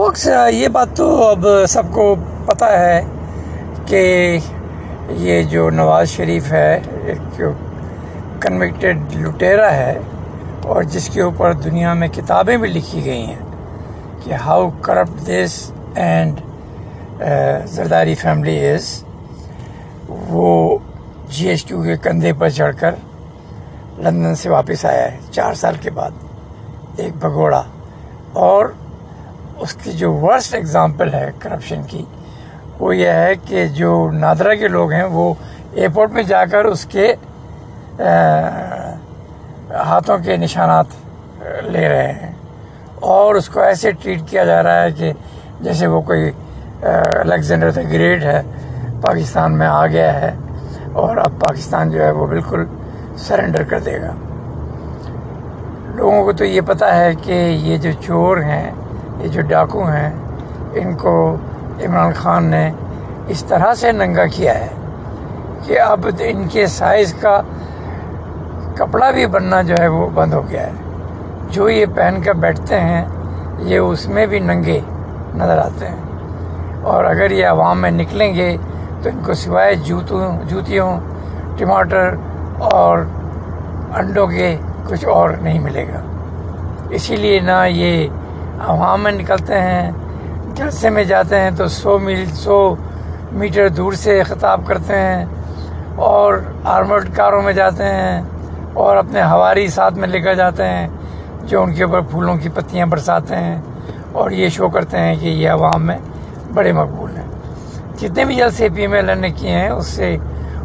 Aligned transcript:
Focus 0.00 0.26
یہ 0.52 0.68
بات 0.72 0.88
تو 0.96 1.06
اب 1.22 1.46
سب 1.68 1.90
کو 1.92 2.04
پتہ 2.44 2.64
ہے 2.64 3.00
کہ 3.86 4.38
یہ 5.24 5.42
جو 5.50 5.68
نواز 5.70 6.08
شریف 6.08 6.50
ہے، 6.52 6.80
ایک 7.04 7.40
کنوکٹیڈ 8.42 8.98
لٹیرا 9.16 9.70
ہے 9.72 9.98
اور 10.64 10.82
جس 10.94 11.08
کے 11.14 11.20
اوپر 11.22 11.52
دنیا 11.64 11.92
میں 11.94 12.08
کتابیں 12.14 12.56
بھی 12.56 12.68
لکھی 12.68 13.04
گئی 13.04 13.26
ہیں 13.26 13.44
کہ 14.24 14.32
how 14.46 14.68
corrupt 14.82 15.26
this 15.26 15.60
and 15.94 16.40
Zardari 17.74 18.14
family 18.22 18.58
is 18.68 18.92
وہ 20.28 20.76
جی 21.28 21.48
ایس 21.48 21.64
کیو 21.64 21.82
کے 21.82 21.96
کندھے 22.02 22.32
پر 22.38 22.50
چڑھ 22.58 22.76
کر 22.80 22.94
لندن 23.98 24.34
سے 24.34 24.48
واپس 24.50 24.84
آیا 24.84 25.10
ہے، 25.12 25.18
چار 25.30 25.54
سال 25.62 25.74
کے 25.82 25.90
بعد، 25.90 26.24
ایک 26.96 27.16
بھگوڑا 27.20 27.62
اور 28.48 28.66
اس 29.60 29.74
کی 29.82 29.92
جو 29.92 30.12
ورسٹ 30.12 30.54
اگزامپل 30.54 31.12
ہے 31.14 31.28
کرپشن 31.38 31.82
کی، 31.88 32.04
وہ 32.78 32.96
یہ 32.96 33.08
ہے 33.08 33.32
کہ 33.46 33.66
جو 33.74 33.90
نادرا 34.12 34.54
کے 34.54 34.68
لوگ 34.68 34.92
ہیں 34.92 35.04
وہ 35.12 35.32
ایئرپورٹ 35.72 36.12
میں 36.12 36.22
جا 36.22 36.44
کر 36.52 36.64
اس 36.64 36.84
کے 36.92 37.12
ہاتھوں 39.86 40.18
کے 40.24 40.36
نشانات 40.36 40.86
لے 41.64 41.88
رہے 41.88 42.12
ہیں 42.12 42.32
اور 43.10 43.34
اس 43.34 43.48
کو 43.48 43.60
ایسے 43.60 43.90
ٹریٹ 43.92 44.20
کیا 44.30 44.44
جا 44.44 44.62
رہا 44.62 44.82
ہے 44.82 44.90
کہ 44.92 45.12
جیسے 45.60 45.86
وہ 45.86 46.00
کوئی 46.00 46.30
الیگزینڈر 46.82 47.70
دا 47.70 47.82
گریٹ 47.82 48.22
ہے، 48.24 48.40
پاکستان 49.02 49.58
میں 49.58 49.66
آ 49.66 49.86
گیا 49.86 50.20
ہے 50.20 50.34
اور 51.02 51.16
اب 51.16 51.38
پاکستان 51.40 51.90
جو 51.90 52.02
ہے 52.02 52.10
وہ 52.10 52.26
بالکل 52.26 52.64
سرنڈر 53.18 53.62
کر 53.70 53.80
دے 53.80 54.00
گا۔ 54.00 54.12
لوگوں 55.96 56.24
کو 56.24 56.32
تو 56.32 56.44
یہ 56.44 56.60
پتہ 56.66 56.84
ہے 56.94 57.12
کہ 57.22 57.32
یہ 57.62 57.76
جو 57.76 57.90
چور 58.00 58.36
ہیں 58.42 58.70
یہ 59.20 59.28
جو 59.28 59.42
ڈاکو 59.42 59.84
ہیں، 59.84 60.10
ان 60.74 60.94
کو 60.94 61.36
عمران 61.84 62.12
خان 62.16 62.44
نے 62.44 62.70
اس 63.26 63.44
طرح 63.44 63.74
سے 63.74 63.92
ننگا 63.92 64.26
کیا 64.26 64.54
ہے 64.54 64.68
کہ 65.62 65.80
اب 65.80 66.06
ان 66.18 66.48
کے 66.48 66.66
سائز 66.66 67.14
کا 67.14 67.40
کپڑا 68.74 69.10
بھی 69.10 69.26
بننا 69.26 69.62
جو 69.62 69.74
ہے 69.78 69.88
وہ 69.88 70.08
بند 70.14 70.32
ہو 70.32 70.48
گیا 70.50 70.66
ہے۔ 70.66 70.72
جو 71.50 71.68
یہ 71.68 71.86
پہن 71.94 72.22
کر 72.24 72.32
بیٹھتے 72.32 72.80
ہیں، 72.80 73.04
یہ 73.58 73.78
اس 73.78 74.08
میں 74.08 74.26
بھی 74.26 74.38
ننگے 74.38 74.80
نظر 75.34 75.58
آتے 75.58 75.88
ہیں۔ 75.88 75.96
اور 76.82 77.04
اگر 77.04 77.30
یہ 77.30 77.46
عوام 77.46 77.80
میں 77.80 77.90
نکلیں 77.90 78.34
گے 78.34 78.56
تو 79.02 79.08
ان 79.08 79.20
کو 79.26 79.34
سوائے 79.34 79.74
جوتوں، 79.74 80.32
جوتیوں، 80.48 81.00
ٹماٹر 81.58 82.14
اور 82.58 82.98
انڈوں 83.94 84.26
کے 84.26 84.56
کچھ 84.88 85.04
اور 85.04 85.30
نہیں 85.30 85.58
ملے 85.58 85.86
گا۔ 85.88 86.00
اسی 86.90 87.16
لیے 87.16 87.40
نہ 87.40 87.64
یہ 87.66 88.08
عوام 88.60 89.02
میں 89.02 89.12
نکلتے 89.12 89.60
ہیں، 89.60 89.90
جلسے 90.54 90.90
میں 90.90 91.04
جاتے 91.04 91.40
ہیں 91.40 91.50
تو 91.50 91.68
سو 91.68 91.98
میل، 91.98 92.24
سو 92.26 92.74
میٹر 93.32 93.68
دور 93.68 93.92
سے 93.92 94.22
خطاب 94.22 94.60
کرتے 94.66 94.96
ہیں 94.96 95.24
اور 95.96 96.34
آرمڈ 96.64 97.16
کاروں 97.16 97.42
میں 97.42 97.52
جاتے 97.52 97.84
ہیں 97.84 98.22
اور 98.72 98.96
اپنے 98.96 99.22
ہواری 99.22 99.68
ساتھ 99.68 99.94
میں 99.94 100.08
لے 100.08 100.20
کر 100.20 100.34
جاتے 100.34 100.64
ہیں، 100.64 100.88
جو 101.42 101.62
ان 101.62 101.74
کے 101.74 101.84
اوپر 101.84 102.00
پھولوں 102.00 102.36
کی 102.36 102.48
پتیاں 102.48 102.86
برساتے 102.86 103.36
ہیں 103.36 103.60
اور 104.12 104.30
یہ 104.30 104.48
شو 104.48 104.68
کرتے 104.68 104.98
ہیں 104.98 105.16
کہ 105.20 105.26
یہ 105.26 105.50
عوام 105.50 105.86
میں 105.86 105.98
بڑے 106.54 106.72
مقبول 106.72 107.16
ہیں۔ 107.16 107.26
جتنے 107.98 108.24
بھی 108.24 108.34
جلسے 108.34 108.68
پی 108.68 108.80
ایم 108.80 108.92
ایل 108.92 109.18
نے 109.18 109.30
کیے 109.30 109.50
ہیں، 109.50 109.68
اس 109.68 109.86
سے 109.86 110.16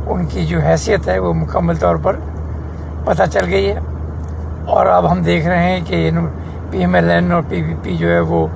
ان 0.08 0.26
کی 0.26 0.46
جو 0.46 0.60
حیثیت 0.60 1.08
ہے 1.08 1.20
وہ 1.20 1.34
مکمل 1.34 1.76
طور 1.76 1.96
پر 1.96 2.16
پتہ 3.06 3.24
چل 3.34 3.46
گئی 3.50 3.72
ہے۔ 3.72 3.80
اور 4.68 4.86
اب 4.86 5.12
ہم 5.12 5.22
دیکھ 5.22 5.48
رہے 5.48 5.64
ہیں 5.64 5.82
کہ 5.86 6.12
پی 6.76 6.82
ایم 6.82 6.96
ایل 6.96 7.12
این 7.12 7.32
اور 7.32 7.42
پی 7.50 7.64
پی 7.64 7.76
پی 7.84 7.98
جو 7.98 8.10
ہے 8.10 8.20
وہ 8.20 8.48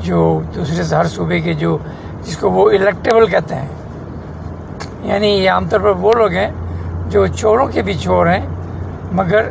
جو 0.00 0.40
دوسرے 0.54 0.94
ہر 0.94 1.04
صوبے 1.04 1.40
کے 1.40 1.54
جو 1.54 1.78
جس 2.22 2.36
کو 2.36 2.50
وہ 2.50 2.70
الیکٹیبل 2.70 3.26
کہتے 3.26 3.54
ہیں۔ 3.54 3.68
یعنی 5.02 5.26
یہ 5.26 5.50
عام 5.50 5.68
طور 5.68 5.80
پر 5.80 5.86
وہ 5.86 6.12
لوگ 6.12 6.32
ہیں 6.32 6.50
جو 7.08 7.26
چوروں 7.26 7.66
کے 7.66 7.82
بھی 7.82 7.94
چور 7.94 8.26
ہیں، 8.26 8.46
مگر 9.12 9.48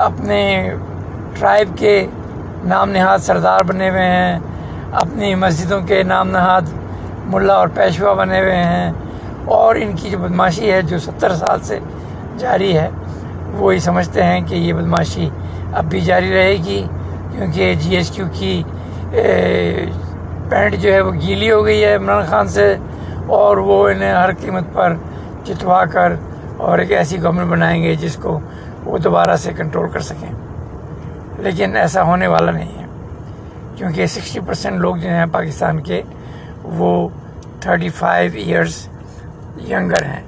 اپنے 0.00 0.72
ٹرائب 1.38 1.68
کے 1.78 2.06
نام 2.64 2.90
نہاد 2.90 3.18
سردار 3.18 3.60
بنے 3.66 3.90
ہوئے 3.90 4.04
ہیں، 4.04 4.38
اپنی 4.92 5.34
مسجدوں 5.34 5.80
کے 5.80 6.02
نام 6.02 6.30
نہاد 6.30 6.62
ملا 7.26 7.54
اور 7.54 7.68
پیشوا 7.74 8.12
بنے 8.12 8.40
ہوئے 8.40 8.56
ہیں۔ 8.56 8.92
اور 9.44 9.74
ان 9.74 9.92
کی 9.96 10.10
جو 10.10 10.18
بدماشی 10.18 10.72
ہے، 10.72 10.82
جو 10.82 10.98
ستر 10.98 11.34
سال 11.34 11.60
سے 11.60 11.78
جاری 12.38 12.78
ہے، 12.78 12.88
وہ 13.52 13.74
یہ 13.74 13.80
سمجھتے 13.80 14.22
ہیں 14.22 14.40
کہ 14.40 14.54
یہ 14.54 14.72
بدماشی 14.72 15.30
اب 15.72 15.84
بھی 15.84 16.00
جاری 16.00 16.30
رہے 16.30 16.56
گی۔ 16.56 16.86
کیونکہ 17.32 17.74
جی 17.74 17.96
ایس 17.96 18.10
کیو 18.10 18.26
کی 18.32 18.62
پینٹ 20.48 20.74
جو 20.74 20.92
ہے 20.92 21.00
وہ 21.00 21.12
گیلی 21.12 21.52
ہو 21.52 21.64
گئی 21.64 21.84
ہے 21.84 21.96
عمران 21.96 22.24
خان 22.26 22.48
سے 22.48 22.76
اور 23.26 23.56
وہ 23.56 23.88
انہیں 23.88 24.12
ہر 24.12 24.30
قیمت 24.40 24.64
پر 24.72 24.96
جتوا 25.44 25.84
کر 25.84 26.12
اور 26.56 26.78
ایک 26.78 26.92
ایسی 26.92 27.22
گورنمنٹ 27.22 27.46
بنائیں 27.46 27.82
گے 27.82 27.94
جس 27.94 28.16
کو 28.16 28.40
وہ 28.84 28.98
دوبارہ 28.98 29.36
سے 29.36 29.52
کنٹرول 29.52 29.88
کر 29.88 30.00
سکیں۔ 30.00 30.32
لیکن 31.38 31.76
ایسا 31.76 32.02
ہونے 32.02 32.26
والا 32.26 32.52
نہیں 32.52 32.78
ہے۔ 32.78 32.86
کیونکہ 33.76 34.06
سکسٹی 34.06 34.40
پرسینٹ 34.40 34.76
لوگ 34.76 34.96
جو 34.96 35.08
ہیں 35.08 35.26
پاکستان 35.32 35.80
کے، 35.80 36.02
وہ 36.62 37.08
تھرٹی 37.60 37.88
فائیو 37.88 38.30
ایئرس 38.34 38.88
ینگر 39.68 40.04
ہیں۔ 40.04 40.22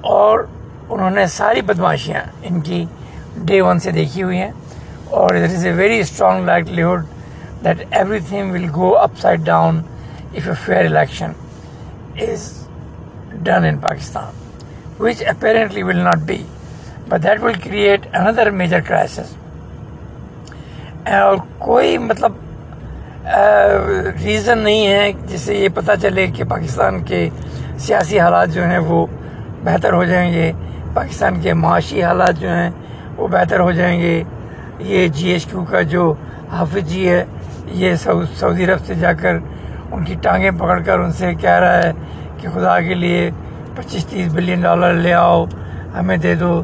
اور 0.00 0.46
انہوں 0.88 1.10
نے 1.10 1.26
ساری 1.26 1.60
بدماشیاں 1.60 2.20
ان 2.42 2.60
کی 2.60 2.84
ڈے 3.36 3.60
ون 3.60 3.78
سے 3.78 3.90
دیکھی 3.90 4.22
ہوئی 4.22 4.38
ہیں۔ 4.38 4.50
اور 5.16 5.34
there 5.34 5.44
is 5.44 5.64
a 5.66 5.72
very 5.76 5.98
strong 6.00 6.44
likelihood 6.44 7.04
that 7.64 7.84
everything 8.28 8.52
will 8.52 8.66
go 8.74 8.96
upside 9.20 9.44
down 9.46 9.80
if 10.34 10.48
a 10.48 10.54
fair 10.64 10.84
election 10.84 11.32
is 12.26 12.48
done 13.44 13.64
in 13.64 13.78
Pakistan 13.78 14.30
which 15.00 15.22
apparently 15.28 15.82
will 15.82 15.98
not 16.04 16.22
be 16.26 16.42
but 17.08 17.22
that 17.22 17.42
will 17.42 17.54
create 17.64 18.06
another 18.14 18.50
major 18.60 18.80
crisis 18.88 19.36
اور 21.12 21.36
کوئی 21.58 21.96
مطلب 21.98 22.32
reason 24.24 24.58
نہیں 24.58 24.86
ہے 24.86 25.12
جس 25.26 25.40
سے 25.40 25.54
یہ 25.54 25.68
پتہ 25.74 25.92
چلے 26.02 26.26
کہ 26.36 26.44
پاکستان 26.48 27.02
کے 27.04 27.28
سیاسی 27.78 28.20
حالات 28.20 28.48
جو 28.54 28.64
ہیں 28.66 28.78
وہ 28.78 29.06
بہتر 29.64 29.92
ہو 29.92 30.04
جائیں 30.04 30.32
گے، 30.32 30.52
پاکستان 30.94 31.40
کے 31.40 31.52
معاشی 31.54 32.02
حالات 32.02 32.40
جو 32.40 32.48
ہیں 32.48 32.70
وہ 33.16 33.28
بہتر 33.30 33.60
ہو 33.60 33.70
جائیں 33.72 33.98
گے 34.00 34.22
یہ 34.84 35.08
جی 35.08 35.30
ایچ 35.30 35.46
کیو 35.46 35.64
کا 35.70 35.82
جو 35.82 36.14
حافظ 36.52 36.88
جی 36.88 37.08
ہے، 37.08 37.24
یہ 37.66 37.94
سعودی 37.94 38.64
عرب 38.64 38.86
سے 38.86 38.94
جا 38.94 39.12
کر 39.12 39.34
ان 39.90 40.04
کی 40.04 40.14
ٹانگیں 40.22 40.50
پکڑ 40.50 40.80
کر 40.80 40.98
ان 40.98 41.12
سے 41.12 41.34
کہہ 41.34 41.58
رہا 41.62 41.76
ہے 41.82 41.92
کہ 42.38 42.48
خدا 42.54 42.80
کے 42.80 42.94
لیے 42.94 43.30
پچیس 43.74 44.06
تیس 44.06 44.32
بلین 44.32 44.60
ڈالر 44.60 44.92
لے 44.94 45.12
آؤ، 45.14 45.44
ہمیں 45.98 46.16
دے 46.16 46.34
دو۔ 46.34 46.62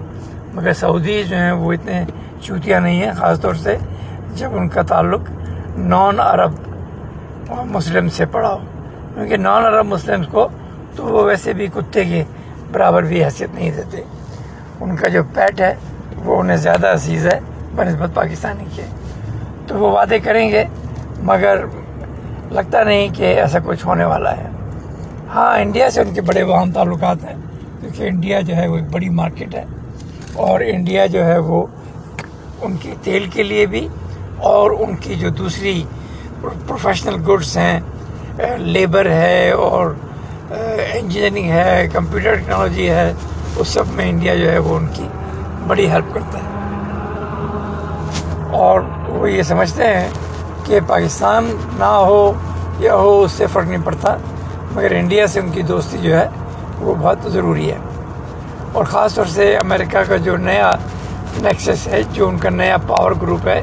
مگر 0.54 0.72
سعودی 0.72 1.22
جو 1.22 1.36
ہیں 1.36 1.52
وہ 1.52 1.72
اتنے 1.72 2.04
چوتیاں 2.40 2.80
نہیں 2.80 3.02
ہیں، 3.02 3.12
خاص 3.12 3.40
طور 3.40 3.54
سے 3.54 3.76
جب 4.34 4.50
ان 4.52 4.68
کا 4.68 4.82
تعلق 4.82 5.20
نان 5.76 6.20
عرب 6.20 6.52
مسلم 7.64 8.08
سے 8.08 8.26
پڑا 8.26 8.52
ہو۔ 8.52 8.58
کیونکہ 9.14 9.36
نان 9.36 9.64
عرب 9.64 9.86
مسلم 9.86 10.24
کو 10.24 10.48
تو 10.96 11.04
وہ 11.04 11.22
ویسے 11.24 11.52
بھی 11.52 11.66
کتے 11.66 12.04
کے 12.04 12.24
برابر 12.72 13.02
بھی 13.02 13.24
حیثیت 13.24 13.54
نہیں 13.54 13.70
دیتے۔ 13.76 14.02
ان 14.80 14.96
کا 14.96 15.08
جو 15.08 15.22
پیٹ 15.34 15.60
ہے 15.60 15.74
وہ 16.24 16.40
انہیں 16.40 16.56
زیادہ 16.56 16.86
عزیز 16.86 17.26
ہے۔ 17.26 17.38
بنسبت 17.78 18.14
پاکستانی 18.14 18.64
کے 18.76 18.82
تو 19.66 19.78
وہ 19.78 19.90
وعدے 19.92 20.18
کریں 20.18 20.48
گے، 20.50 20.64
مگر 21.22 21.64
لگتا 22.52 22.82
نہیں 22.84 23.08
کہ 23.14 23.24
ایسا 23.40 23.58
کچھ 23.64 23.86
ہونے 23.86 24.04
والا 24.04 24.36
ہے۔ 24.36 24.48
ہاں 25.34 25.50
انڈیا 25.58 25.90
سے 25.90 26.00
ان 26.00 26.14
کے 26.14 26.20
بڑے 26.20 26.42
وہاں 26.42 26.64
تعلقات 26.74 27.24
ہیں۔ 27.24 27.34
کیونکہ 27.80 28.02
انڈیا 28.02 28.40
جو 28.40 28.56
ہے 28.56 28.66
وہ 28.68 28.76
ایک 28.76 28.90
بڑی 28.92 29.08
مارکیٹ 29.08 29.54
ہے۔ 29.54 29.64
اور 30.34 30.60
انڈیا 30.64 31.06
جو 31.06 31.24
ہے 31.24 31.38
وہ 31.38 31.66
ان 32.62 32.76
کی 32.76 32.94
تیل 33.02 33.28
کے 33.32 33.42
لیے 33.42 33.66
بھی، 33.66 33.86
اور 34.50 34.70
ان 34.78 34.96
کی 34.96 35.14
جو 35.14 35.28
دوسری 35.28 35.82
پروفیشنل 36.40 37.16
گڈس 37.28 37.56
ہیں 37.56 37.78
لیبر 38.58 39.10
ہے، 39.10 39.50
اور 39.50 39.94
انجینئرنگ 40.50 41.50
ہے 41.50 41.88
کمپیوٹر 41.92 42.34
ٹیکنالوجی 42.34 42.90
ہے، 42.90 43.12
اس 43.56 43.68
سب 43.68 43.94
میں 43.94 44.08
انڈیا 44.10 44.34
جو 44.34 44.50
ہے 44.52 44.58
وہ 44.58 44.76
ان 44.76 44.86
کی 44.94 45.08
بڑی 45.66 45.90
ہیلپ 45.90 46.14
کرتا 46.14 46.38
ہے۔ 46.38 46.57
اور 48.52 48.80
وہ 49.08 49.30
یہ 49.30 49.42
سمجھتے 49.42 49.84
ہیں 49.84 50.08
کہ 50.64 50.80
پاکستان 50.86 51.56
نہ 51.78 51.84
ہو 51.84 52.32
یا 52.78 52.94
ہو، 52.94 53.22
اس 53.22 53.32
سے 53.32 53.46
فرق 53.46 53.64
نہیں 53.64 53.82
پڑتا۔ 53.84 54.16
مگر 54.74 54.90
انڈیا 54.90 55.26
سے 55.26 55.40
ان 55.40 55.50
کی 55.50 55.62
دوستی 55.62 55.98
جو 55.98 56.18
ہے، 56.18 56.28
وہ 56.78 56.94
بہت 56.94 57.18
ضروری 57.26 57.70
ہے۔ 57.70 57.76
اور 58.72 58.84
خاص 58.84 59.14
طور 59.14 59.24
سے 59.24 59.56
امریکہ 59.56 59.98
کا 60.08 60.16
جو 60.16 60.36
نیا 60.36 60.70
نیکسس 61.42 61.86
ہے، 61.86 62.02
جو 62.12 62.28
ان 62.28 62.38
کا 62.38 62.50
نیا 62.50 62.76
پاور 62.76 63.12
گروپ 63.22 63.48
ہے، 63.48 63.62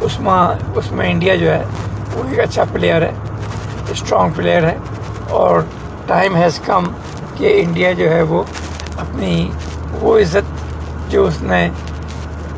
اس 0.00 0.20
میں 0.20 0.54
اس 0.74 0.92
میں 0.92 1.10
انڈیا 1.10 1.34
جو 1.34 1.52
ہے، 1.52 1.62
وہ 2.14 2.22
ایک 2.28 2.38
اچھا 2.38 2.64
پلیئر 2.72 3.02
ہے 3.02 3.12
اسٹرانگ 3.90 4.32
پلیئر 4.36 4.62
ہے۔ 4.62 4.76
اور 5.30 5.60
ٹائم 6.06 6.36
ہیز 6.36 6.60
کم 6.66 6.84
کہ 7.34 7.62
انڈیا 7.64 7.92
جو 7.92 8.10
ہے، 8.10 8.22
وہ 8.22 8.42
اپنی، 8.98 9.50
وہ 10.00 10.18
عزت 10.18 10.64
جو 11.08 11.24
اس 11.24 11.42
نے 11.42 11.68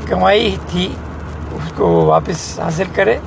کمائی 0.09 0.57
تھی 0.71 0.95
کو 1.77 2.05
واپس 2.05 2.61
حاصل 2.61 2.85
کرے 2.95 3.19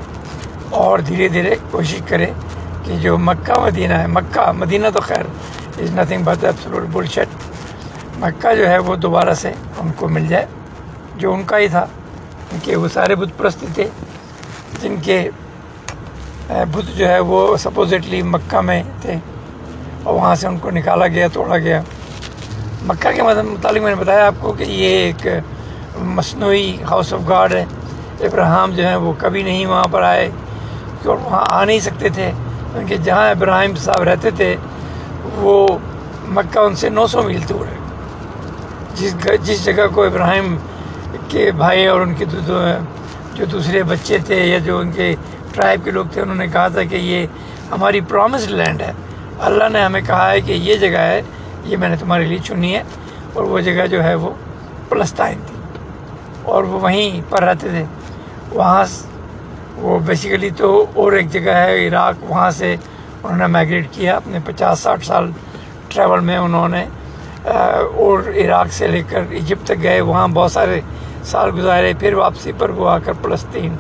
اور 0.70 1.00
دھیرے 1.00 1.28
دھیرے 1.28 1.56
کوشش 1.72 2.02
کرے 2.08 2.26
کہ 2.84 2.98
جو 2.98 3.18
مکہ 3.18 3.60
مدینہ 3.60 3.94
ہے، 3.94 4.08
مکہ، 4.08 4.52
مدینہ 4.52 4.88
تو 4.94 5.02
خیر 5.02 5.24
is 5.82 5.92
nothing 5.94 6.24
but 6.24 6.44
absolute 6.44 6.84
bullshit 7.06 7.28
Mecca 8.20 8.56
جو 8.56 8.70
ہے 8.70 8.78
وہ 8.78 8.96
دوبارہ 8.96 9.34
سے 9.34 9.50
ان 9.50 9.92
کو 9.96 10.08
مل 10.08 10.28
جائے، 10.28 10.46
جو 11.16 11.34
ان 11.34 11.44
کا 11.44 11.58
ہی 11.58 11.68
تھا۔ 11.68 11.86
کیونکہ 12.50 12.76
وہ 12.76 12.88
سارے 12.88 13.16
بت 13.16 13.38
پرست 13.38 13.66
تھے، 13.76 13.88
جن 14.82 14.96
کے 15.04 15.30
بت 16.48 16.98
جو 16.98 17.08
ہے 17.08 17.20
وہ 17.20 17.58
سپوزٹلی 17.58 18.22
مکہ 18.22 18.62
میں 18.62 18.84
تھے۔ 19.02 19.16
اور 20.04 20.16
وہاں 20.16 20.36
سے 20.36 20.48
ان 20.48 20.58
کو 20.58 20.72
نکالا 20.72 21.08
گیا، 21.08 21.28
توڑا 21.34 21.58
گیا۔ 21.58 21.82
مکہ 22.82 23.12
کے 23.12 23.24
مطلب- 23.24 23.48
متعلق 23.48 23.82
میں 23.82 23.96
نے 23.96 24.02
بتایا 24.02 24.28
آپ 24.28 24.36
کو 24.40 24.54
کہ 24.54 24.64
یہ 24.64 24.88
ایک 24.88 25.28
مصنوعی 25.98 26.78
ہاؤس 26.92 27.14
آف 27.14 27.20
گاڈ 27.30 27.54
ہے۔ 27.54 27.66
ابراہم 28.20 28.72
جو 28.76 28.88
ہیں 28.88 28.96
وہ 28.96 29.14
کبھی 29.18 29.44
نہیں 29.44 29.66
وہاں 29.66 29.88
پر 29.92 30.02
آئے 30.02 30.30
اور 31.06 31.18
وہاں 31.24 31.46
آ 31.50 31.66
نہیں 31.66 31.80
سکتے 31.80 32.10
تھے 32.10 32.32
کیونکہ 32.74 32.98
جہاں 32.98 33.30
ابراہیم 33.30 33.76
صاحب 33.76 34.02
رہتے 34.02 34.32
تھے، 34.32 34.56
وہ 35.36 35.68
مکہ 36.28 36.60
ان 36.60 36.76
سے 36.76 36.90
نو 36.90 37.08
سو 37.08 37.22
میل 37.22 37.42
دور 37.50 37.68
ہے۔ 37.68 37.78
جس 38.96 39.16
جس 39.44 39.66
جگہ 39.66 39.88
کو 39.94 40.04
ابراہیم 40.04 40.58
کے 41.28 41.52
بھائی 41.52 41.86
اور 41.86 42.02
ان 42.02 42.14
کے 42.14 42.26
جو 43.34 43.46
دوسرے 43.46 43.84
بچے 43.84 44.18
تھے 44.26 44.36
یا 44.36 44.60
جو 44.60 44.78
ان 44.78 44.92
کے 44.92 45.16
ٹرائب 45.52 45.82
کے 45.84 45.92
لوگ 45.92 46.06
تھے، 46.14 46.22
انہوں 46.22 46.36
نے 46.36 46.48
کہا 46.48 46.68
تھا 46.68 46.84
کہ 46.84 46.96
یہ 46.96 47.28
ہماری 47.72 48.02
پرومسڈ 48.02 48.52
لینڈ 48.52 48.82
ہے۔ 48.82 48.92
اللہ 49.40 49.70
نے 49.74 49.82
ہمیں 49.82 50.02
کہا 50.02 50.32
ہے 50.32 50.42
کہ 50.42 50.52
یہ 50.52 50.76
جگہ 50.76 50.98
ہے، 50.98 51.22
یہ 51.64 51.78
میں 51.78 51.90
نے 51.90 51.96
تمہارے 51.96 52.24
لیے 52.24 52.38
چنی 52.38 52.76
ہے۔ 52.76 52.84
اور 53.34 53.44
وہ 53.44 53.60
جگہ 53.60 53.86
جو 53.86 54.04
ہے 54.04 54.16
وہ 54.16 54.30
پلستائن 54.90 55.38
تھی۔ 55.48 55.56
اور 56.44 56.64
وہ 56.64 56.80
وہیں 56.80 57.32
پر 57.32 57.44
رہتے 57.44 57.70
تھے۔ 57.70 57.86
وہاں 58.54 58.84
وہ 59.78 59.98
بیسیکلی 60.06 60.50
تو 60.58 60.86
اور 60.94 61.12
ایک 61.12 61.32
جگہ 61.32 61.56
ہے 61.56 61.88
عراق، 61.88 62.24
وہاں 62.30 62.50
سے 62.52 62.76
انہوں 63.24 63.38
نے 63.38 63.48
مائگریٹ 63.48 63.88
کیا 63.92 64.16
اپنے 64.16 64.40
پچاس 64.46 64.80
ساٹھ 64.80 65.06
سال 65.06 65.30
ٹریول 65.90 66.20
میں 66.30 66.38
انہوں 66.38 66.70
نے 66.70 66.86
اور 67.46 68.20
عراق 68.44 68.72
سے 68.74 68.88
لے 68.88 69.02
کر 69.10 69.22
ایجپٹ 69.30 69.68
تک 69.68 69.84
گئے۔ 69.84 70.00
وہاں 70.02 70.28
بہت 70.28 70.52
سارے 70.52 70.80
سال 71.32 71.50
گزارے، 71.58 71.94
پھر 72.00 72.14
واپسی 72.14 72.52
پر 72.58 72.70
وہ 72.70 72.90
آ 72.90 72.98
کر 73.06 73.14
فلسطین 73.22 73.76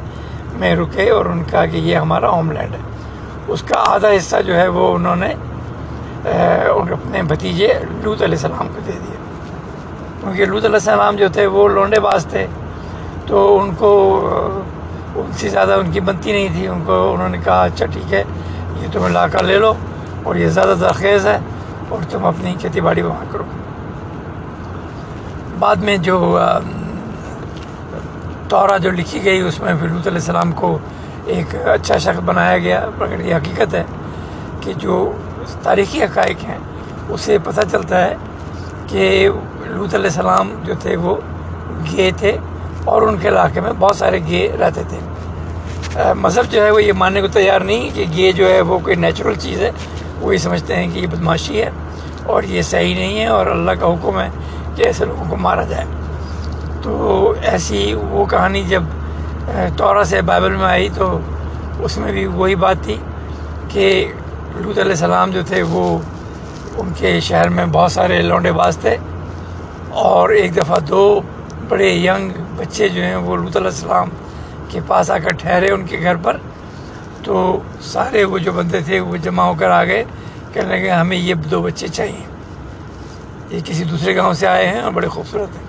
میں 0.60 0.75
رکے 0.75 1.10
اور 1.10 1.25
ان 1.25 1.44
کا 1.51 1.65
کہ 1.65 1.77
یہ 1.77 1.95
ہمارا 1.98 2.30
ہوم 2.30 2.51
لینڈ 2.51 2.74
ہے۔ 2.74 2.81
اس 3.48 3.62
کا 3.63 3.83
آدھا 3.88 4.10
حصہ 4.18 4.42
جو 4.45 4.56
ہے 4.57 4.68
وہ 4.68 4.94
انہوں 4.95 5.15
نے 5.15 5.33
اپنے 6.24 7.22
بھتیجے 7.27 7.74
لوت 8.04 8.22
علیہ 8.22 8.38
السلام 8.38 8.68
کو 8.68 8.80
دے 8.88 8.92
دیا۔ 8.92 9.18
کیونکہ 10.22 10.45
لوت 10.45 10.65
علیہ 10.65 10.75
السلام 10.75 11.15
جو 11.15 11.27
تھے 11.33 11.45
وہ 11.45 11.68
لونڈے 11.69 12.00
باز 12.00 12.25
تھے۔ 12.30 12.45
تو 13.30 13.40
ان 13.60 13.70
کو 13.78 13.90
ان 15.16 15.31
سے 15.38 15.50
زیادہ 15.50 15.74
ان 15.80 15.92
کی 15.92 16.00
بنتی 16.00 16.31
نہیں 16.31 16.48
تھی، 16.54 16.68
ان 16.68 16.81
کو، 16.86 16.96
انہوں 17.14 17.30
نے 17.30 17.38
کہا 17.44 17.64
اچھا 17.64 17.86
ٹھیک 17.86 18.14
ہے، 18.14 18.24
یہ 18.81 18.88
تمہیں 18.92 19.10
لا 19.10 19.28
کر 19.28 19.44
لے 19.44 19.58
لو 19.60 19.74
اور 20.24 20.36
یہ 20.36 20.50
زیادہ 20.50 20.74
درخیز 20.80 21.28
ہے 21.28 21.38
اور 21.90 22.10
تم 22.10 22.26
اپنی 22.26 22.54
کھیتی 22.62 22.81
باڑی 22.81 23.02
وہاں 23.02 23.26
کرو۔ 23.31 23.44
بعد 25.60 25.76
میں 25.76 25.98
جو 26.08 26.18
تورا 28.50 28.78
جو 28.78 28.92
لکھی 28.92 29.24
گئی، 29.26 29.42
اس 29.42 29.60
میں 29.60 29.74
پھر 29.80 29.88
علیہ 29.88 30.12
السلام 30.14 30.52
کو 30.52 30.78
ایک 31.25 31.56
اچھا 31.56 31.98
شخص 31.98 32.20
بنایا 32.25 32.58
گیا 32.58 32.86
مگر 32.98 33.20
یہ 33.20 33.36
حقیقت 33.36 33.74
ہے 33.75 33.84
کہ 34.62 34.74
جو 34.78 35.12
تاریخی 35.64 36.04
حقائق 36.04 36.44
ہیں، 36.44 36.58
اسے 37.10 37.38
پتہ 37.44 37.62
چلتا 37.72 38.04
ہے 38.06 38.16
کہ 38.88 39.30
لوت 39.66 39.96
علیہ 39.96 40.10
السلام 40.10 40.54
جو 40.64 40.74
تھے، 40.80 40.96
وہ 40.96 41.16
گے 41.92 42.10
تھے۔ 42.18 42.38
اور 42.86 43.02
ان 43.02 43.18
کے 43.22 43.28
علاقے 43.28 43.62
میں 43.62 43.72
بہت 43.80 43.96
سارے 43.96 44.20
گے 44.28 44.48
رہتے 44.60 44.81
تھے۔ 44.90 44.98
مذہب 46.18 46.52
جو 46.52 46.64
ہے 46.64 46.70
وہ 46.72 46.84
یہ 46.84 46.94
ماننے 46.94 47.22
کو 47.22 47.28
تیار 47.28 47.62
نہیں 47.62 47.90
کہ 47.94 48.06
گے 48.16 48.31
جو 48.31 48.50
ہے 48.50 48.60
وہ 48.62 48.80
کوئی 48.84 48.96
نیچرل 48.96 49.36
چیز 49.40 49.62
ہے، 49.62 49.72
وہ 50.22 50.34
یہ 50.34 50.40
سمجھتے 50.40 50.76
ہیں 50.76 50.88
کہ 50.94 51.00
یہ 51.00 51.08
بدماشی 51.08 51.62
ہے 51.62 51.70
اور 52.26 52.44
یہ 52.44 52.62
صحیح 52.62 52.96
نہیں 52.96 53.20
ہے 53.20 53.26
اور 53.28 53.48
اللہ 53.48 53.72
کا 53.80 53.88
حکم 53.88 54.20
ہے 54.20 54.30
کہ 54.76 54.84
ایسے 54.86 55.06
لوگوں 55.06 55.26
کو 55.30 55.36
مارا 55.36 55.64
جائے۔ 55.70 55.86
تو 56.84 57.34
ایسی 57.42 57.94
وہ 58.10 58.26
کہانی 58.26 58.64
جب 58.64 58.84
تورا 59.78 60.04
سے 60.04 60.22
بائبل 60.22 60.56
میں 60.56 60.66
آئی 60.66 60.90
تو 60.96 61.18
اس 61.80 61.98
میں 61.98 62.12
بھی 62.12 62.25
وہی 62.28 62.56
بات 62.56 62.84
تھی 62.84 62.96
کہ 63.70 63.88
لوت 64.56 64.78
علیہ 64.80 64.92
السلام 64.92 65.32
جو 65.32 65.42
تھے 65.48 65.62
وہ 65.70 65.98
ان 66.78 66.92
کے 66.98 67.20
شہر 67.20 67.50
میں 67.50 67.66
بہت 67.72 67.92
سارے 67.92 68.22
لونڈے 68.22 68.52
باز 68.52 68.78
تھے 68.78 68.96
اور 70.06 70.30
ایک 70.30 70.56
دفعہ 70.56 70.80
دو 70.80 71.04
بڑے 71.69 71.89
ینگ 71.89 72.31
بچے 72.56 72.89
جو 72.89 73.04
ہیں 73.04 73.16
وہ 73.16 73.38
لوت 73.38 73.57
علیہ 73.57 73.68
السلام 73.68 74.10
کے 74.69 74.80
پاس 74.88 75.12
آ 75.12 75.18
کر 75.18 75.30
ٹھہرے 75.30 75.71
ان 75.71 75.86
کے 75.86 76.00
گھر 76.01 76.16
پر۔ 76.16 76.38
تو 77.24 77.60
سارے 77.81 78.24
وہ 78.24 78.38
جو 78.38 78.51
بندے 78.51 78.80
تھے 78.80 79.00
وہ 79.00 79.18
جمع 79.18 79.44
ہو 79.44 79.54
کر 79.60 79.69
آ 79.69 79.83
گئے، 79.83 80.04
کہنے 80.54 80.77
لگے 80.77 80.89
ہمیں 80.89 81.18
یہ 81.18 81.33
دو 81.33 81.62
بچے 81.62 81.88
چاہیے۔ 81.88 82.25
یہ 83.50 83.60
کسی 83.66 83.83
دوسرے 83.83 84.16
گاؤں 84.16 84.33
سے 84.33 84.48
آئے 84.48 84.68
ہیں 84.68 84.81
اور 84.81 84.92
بڑے 84.92 85.07
خوبصورت 85.07 85.50
ہیں۔ 85.57 85.63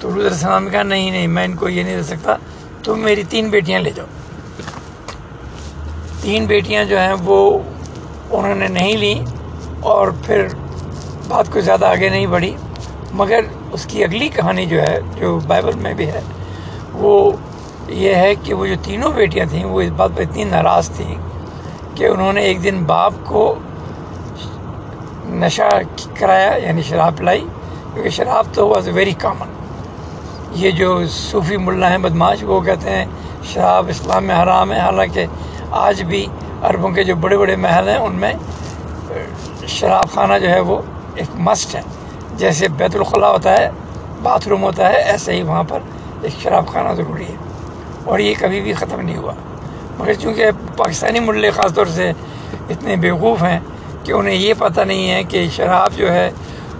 تو 0.00 0.14
علیہ 0.14 0.24
السلام 0.24 0.64
نے 0.64 0.70
کہا، 0.70 0.82
نہیں 0.82 1.10
نہیں، 1.10 1.26
میں 1.26 1.44
ان 1.44 1.54
کو 1.54 1.68
یہ 1.68 1.82
نہیں 1.82 1.96
دے 1.96 2.02
سکتا۔ 2.02 2.36
تم 2.82 2.98
میری 2.98 3.22
تین 3.28 3.48
بیٹیاں 3.48 3.80
لے 3.80 3.90
جاؤ۔ 3.90 4.06
تین 6.20 6.46
بیٹیاں 6.46 6.84
جو 6.84 6.98
ہیں 6.98 7.14
وہ 7.24 7.58
انہوں 8.30 8.54
نے 8.54 8.68
نہیں 8.68 8.96
لیں 8.96 9.24
اور 9.80 10.08
پھر 10.26 10.46
بات 11.28 11.52
کو 11.52 11.60
زیادہ 11.60 11.86
آگے 11.86 12.08
نہیں 12.08 12.26
بڑھی۔ 12.26 12.56
مگر 13.12 13.40
اس 13.72 13.84
کی 13.86 14.04
اگلی 14.04 14.28
کہانی 14.34 14.64
جو 14.66 14.80
ہے، 14.82 14.98
جو 15.16 15.38
بائبل 15.46 15.76
میں 15.82 15.94
بھی 15.94 16.06
ہے، 16.10 16.20
وہ 16.92 17.30
یہ 17.88 18.14
ہے 18.14 18.34
کہ 18.44 18.54
وہ 18.54 18.66
جو 18.66 18.74
تینوں 18.84 19.12
بیٹیاں 19.12 19.46
تھیں، 19.50 19.64
وہ 19.64 19.80
اس 19.80 19.90
بات 19.96 20.10
پہ 20.16 20.22
اتنی 20.22 20.44
ناراض 20.44 20.90
تھیں 20.96 21.14
کہ 21.96 22.06
انہوں 22.06 22.32
نے 22.32 22.42
ایک 22.48 22.62
دن 22.64 22.82
باپ 22.86 23.12
کو 23.24 23.42
نشہ 25.40 25.68
کرایا 26.18 26.50
یعنی 26.64 26.82
شراب 26.88 27.16
پلائی، 27.18 27.44
کیونکہ 27.92 28.10
شراب 28.10 28.46
تو 28.54 28.68
واز 28.68 28.88
ویری 28.94 29.12
کامن 29.18 29.56
یہ 30.56 30.70
جو 30.78 30.88
صوفی 31.10 31.56
ملا 31.56 31.90
ہیں 31.90 31.98
بدماش 31.98 32.42
وہ 32.46 32.60
کہتے 32.66 32.90
ہیں 32.90 33.04
شراب 33.52 33.88
اسلام 33.88 34.24
میں 34.24 34.42
حرام 34.42 34.72
ہے، 34.72 34.78
حالانکہ 34.80 35.26
آج 35.86 36.02
بھی 36.08 36.26
عربوں 36.68 36.90
کے 36.90 37.04
جو 37.04 37.14
بڑے 37.16 37.36
بڑے 37.38 37.56
محل 37.56 37.88
ہیں، 37.88 37.98
ان 37.98 38.14
میں 38.20 38.32
شراب 39.68 40.12
خانہ 40.14 40.38
جو 40.42 40.48
ہے، 40.50 40.60
وہ 40.60 40.80
ایک 41.14 41.40
مسٹ 41.46 41.74
ہے۔ 41.74 41.82
جیسے 42.38 42.68
بیت 42.68 42.96
الخلاء 42.96 43.28
ہوتا 43.28 43.58
ہے، 43.58 43.70
باتھ 44.22 44.48
روم 44.48 44.62
ہوتا 44.62 44.88
ہے، 44.88 44.96
ایسے 44.96 45.32
ہی 45.32 45.42
وہاں 45.42 45.64
پر 45.68 45.78
ایک 46.22 46.42
شراب 46.42 46.66
خانہ 46.66 46.88
ضروری 46.88 47.24
ہے۔ 47.24 47.34
اور 48.04 48.18
یہ 48.18 48.34
کبھی 48.40 48.60
بھی 48.60 48.72
ختم 48.72 49.00
نہیں 49.00 49.16
ہوا۔ 49.16 49.32
مگر 49.98 50.14
چونکہ 50.14 50.44
پاکستانی 50.76 51.20
ملے 51.20 51.50
خاص 51.50 51.74
طور 51.74 51.86
سے 51.86 52.12
اتنے 52.70 52.96
بیوقوف 52.96 53.42
ہیں 53.42 53.60
کہ 54.04 54.12
انہیں 54.12 54.34
یہ 54.34 54.54
پتہ 54.58 54.80
نہیں 54.80 55.10
ہے 55.10 55.24
کہ 55.24 55.48
شراب 55.52 55.90
جو 55.96 56.12
ہے 56.12 56.30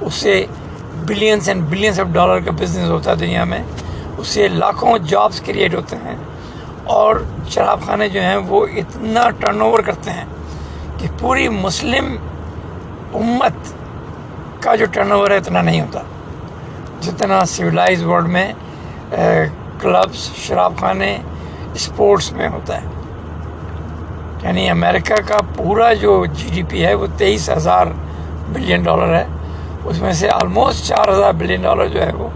اس 0.00 0.15
سے 0.15 0.47
billions 0.95 1.49
and 1.49 1.62
billions 1.62 2.00
of 2.00 2.07
dollar 2.12 2.41
کا 2.41 2.50
بزنس 2.50 2.91
ہوتا 2.91 3.11
ہے 3.11 3.17
دنیا 3.17 3.45
میں۔ 3.45 3.62
اس 4.19 4.27
سے 4.27 4.49
لاکھوں 4.49 4.99
جابس 4.99 5.41
کریٹ 5.41 5.75
ہوتے 5.75 5.97
ہیں۔ 5.97 6.17
اور 6.85 7.17
شراب 7.49 7.81
خانے 7.83 8.09
جو 8.09 8.21
ہیں، 8.21 8.37
وہ 8.37 8.67
اتنا 8.77 9.31
ٹرن 9.31 9.61
اوور 9.61 9.79
کرتے 9.79 10.11
ہیں 10.11 10.25
کہ 10.99 11.09
پوری 11.19 11.49
مسلم 11.49 12.17
امت 13.15 13.77
کا 14.69 14.75
جو 14.77 14.87
ٹرن 14.87 15.13
اوور 15.13 15.31
ہے 15.31 15.37
اتنا 15.37 15.63
نہیں 15.63 15.81
ہوتا۔ 15.81 16.01
جتنا 17.01 17.45
سویلائز 17.45 18.05
ورلڈ 18.05 18.29
میں 18.29 18.53
کلبس 19.79 20.31
شراب 20.37 20.73
خانے 20.77 21.17
اسپورٹس 21.75 22.33
میں 22.33 22.49
ہوتا 22.49 22.81
ہے۔ 22.81 22.87
یعنی 24.43 24.71
امریکہ 24.71 25.15
کا 25.27 25.37
پورا 25.57 25.93
جو 25.95 26.25
جی 26.27 26.49
ڈی 26.55 26.63
پی 26.63 26.85
ہے 26.87 26.95
وہ 26.95 27.07
تیئیس 27.17 27.51
ہزار 27.51 27.87
بلین 28.49 28.83
ڈالر 28.83 29.15
ہے۔ 29.15 29.25
اس 29.85 30.01
میں 30.01 30.13
سے 30.13 30.29
آلموسٹ 30.31 30.89
چار 30.89 31.09
ہزار 31.09 31.33
بلین 31.33 31.63
ڈالر 31.63 31.87
جو 31.87 32.03
ہے 32.03 32.13
وہ 32.13 32.29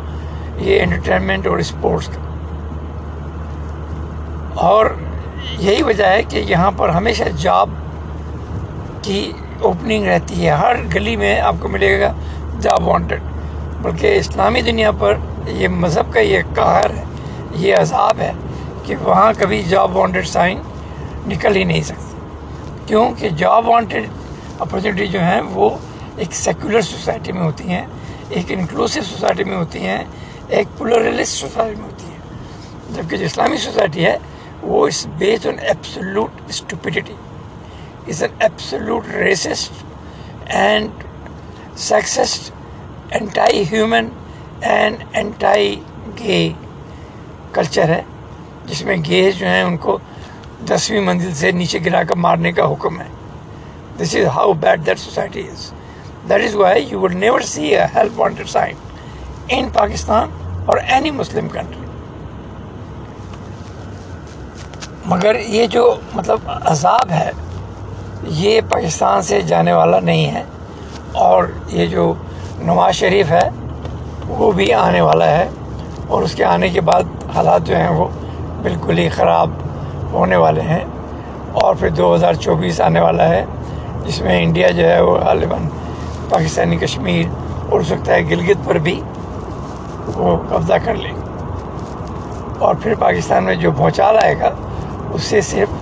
یہ 0.56 0.80
انٹرٹینمنٹ 0.82 1.46
اور 1.46 1.58
اسپورٹس 1.58 2.06
کا۔ 2.06 2.20
اور 4.54 4.86
یہی 5.58 5.82
وجہ 5.82 6.06
ہے 6.06 6.22
کہ 6.22 6.36
یہاں 6.36 6.70
پر 6.76 6.88
ہمیشہ 6.88 7.24
جاب 7.36 7.70
کی 9.02 9.32
اوپننگ 9.62 10.06
رہتی 10.06 10.46
ہے، 10.46 10.50
ہر 10.50 10.76
گلی 10.94 11.16
میں 11.16 11.38
آپ 11.40 11.54
کو 11.60 11.68
ملے 11.68 11.98
گا 12.00 12.12
جاب 12.60 12.88
وانٹیڈ 12.88 13.22
بلکہ 13.82 14.16
اسلامی 14.16 14.60
دنیا 14.62 14.90
پر 14.98 15.16
یہ 15.46 15.68
مذہب 15.68 16.12
کا 16.12 16.20
یہ 16.20 16.42
قہر 16.54 16.90
ہے، 16.96 17.04
یہ 17.56 17.76
عذاب 17.76 18.20
ہے 18.20 18.32
کہ 18.84 18.96
وہاں 19.02 19.32
کبھی 19.38 19.62
جاب 19.68 19.96
وانٹیڈ 19.96 20.26
سائن 20.26 20.58
نکل 21.26 21.56
ہی 21.56 21.64
نہیں 21.64 21.82
سکتی۔ 21.82 22.16
کیونکہ 22.86 23.28
جاب 23.28 23.68
وانٹیڈ 23.68 24.06
اپرچونیٹی 24.58 25.06
جو 25.06 25.20
ہیں 25.20 25.40
وہ 25.50 25.70
ایک 26.16 26.34
سیکولر 26.34 26.80
سوسائٹی 26.80 27.32
میں 27.32 27.42
ہوتی 27.42 27.68
ہیں، 27.68 27.84
ایک 28.30 28.52
انکلوسو 28.52 29.00
سوسائٹی 29.02 29.44
میں 29.44 29.56
ہوتی 29.56 29.86
ہیں، 29.86 30.02
ایک 30.48 30.78
پولرلسٹ 30.78 31.40
سوسائٹی 31.40 31.74
میں 31.80 31.84
ہوتی 31.84 32.04
ہیں۔ 32.04 32.94
جبکہ 32.94 33.16
جو 33.16 33.24
اسلامی 33.24 33.56
سوسائٹی 33.56 34.04
ہے 34.04 34.16
وہ 34.62 34.86
اس 34.86 35.06
based 35.18 35.46
on 35.46 35.58
absolute 35.58 36.40
stupidity 36.48 37.14
is 38.08 38.22
an 38.22 38.30
absolute 38.38 39.08
racist 39.14 39.84
and 40.54 41.04
sexist 41.78 42.50
anti 43.10 43.62
human 43.72 44.08
and 44.62 45.04
anti 45.12 45.74
gay 46.18 46.48
culture 47.52 47.88
ہے 47.88 48.02
جس 48.66 48.82
میں 48.84 48.96
گیز 49.06 49.38
جو 49.38 49.46
ہیں 49.46 49.62
ان 49.62 49.76
کو 49.76 49.98
دسویں 50.68 51.00
منزل 51.00 51.34
سے 51.34 51.50
نیچے 51.52 51.78
گرا 51.84 52.02
کر 52.08 52.16
مارنے 52.16 52.52
کا 52.52 52.70
حکم 52.72 53.00
ہے 53.00 53.08
this 53.98 54.14
is 54.14 54.26
how 54.36 54.52
bad 54.60 54.86
that 54.86 54.98
society 54.98 55.46
is 55.48 55.70
that 56.28 56.44
is 56.44 56.54
why 56.54 56.84
you 56.84 57.00
would 57.00 57.14
never 57.14 57.40
see 57.52 57.74
a 57.76 57.86
help 57.94 58.20
wanted 58.20 58.48
sign 58.48 58.74
in 59.48 59.68
Pakistan 59.72 60.30
اور 60.66 60.78
اینی 60.78 61.10
مسلم 61.10 61.48
کنٹری 61.48 61.80
مگر 65.06 65.36
یہ 65.48 65.66
جو 65.66 65.94
مطلب 66.14 66.50
عذاب 66.62 67.10
ہے 67.10 67.30
یہ 68.22 68.60
پاکستان 68.70 69.22
سے 69.22 69.40
جانے 69.40 69.72
والا 69.72 70.00
نہیں 70.00 70.30
ہے 70.30 70.42
اور 71.12 71.44
یہ 71.68 71.86
جو 71.86 72.14
نواز 72.58 72.94
شریف 72.94 73.30
ہے، 73.30 73.48
وہ 74.28 74.52
بھی 74.52 74.72
آنے 74.72 75.00
والا 75.00 75.26
ہے 75.26 75.48
اور 76.08 76.22
اس 76.22 76.34
کے 76.34 76.44
آنے 76.44 76.68
کے 76.68 76.80
بعد 76.80 77.02
حالات 77.34 77.66
جو 77.66 77.76
ہیں 77.76 77.88
وہ 77.88 78.08
بالکل 78.62 78.98
ہی 78.98 79.08
خراب 79.08 79.50
ہونے 80.12 80.36
والے 80.36 80.60
ہیں 80.60 80.84
اور 81.52 81.74
پھر 81.74 81.88
دو 81.88 82.14
ہزار 82.14 82.34
چوبیس 82.34 82.80
آنے 82.80 83.00
والا 83.00 83.28
ہے، 83.28 83.44
جس 84.06 84.20
میں 84.20 84.42
انڈیا 84.42 84.70
جو 84.70 84.88
ہے 84.88 85.00
وہ 85.00 85.18
غالباً 85.18 85.68
پاکستانی 86.28 86.76
کشمیر 86.76 87.26
اور 87.70 87.78
ہو 87.78 87.82
سکتا 87.82 88.14
ہے 88.14 88.22
گلگت 88.30 88.64
پر 88.64 88.74
بھی 88.74 89.00
وہ 90.16 90.36
قبضہ 90.48 90.74
کر 90.84 90.94
لے۔ 90.94 91.10
اور 92.58 92.74
پھر 92.82 92.94
پاکستان 92.94 93.44
میں 93.44 93.54
جو 93.54 93.70
بھونچال 93.70 94.16
آئے 94.22 94.34
گا، 94.40 94.50
اس 95.12 95.22
سے 95.22 95.40
صرف 95.40 95.81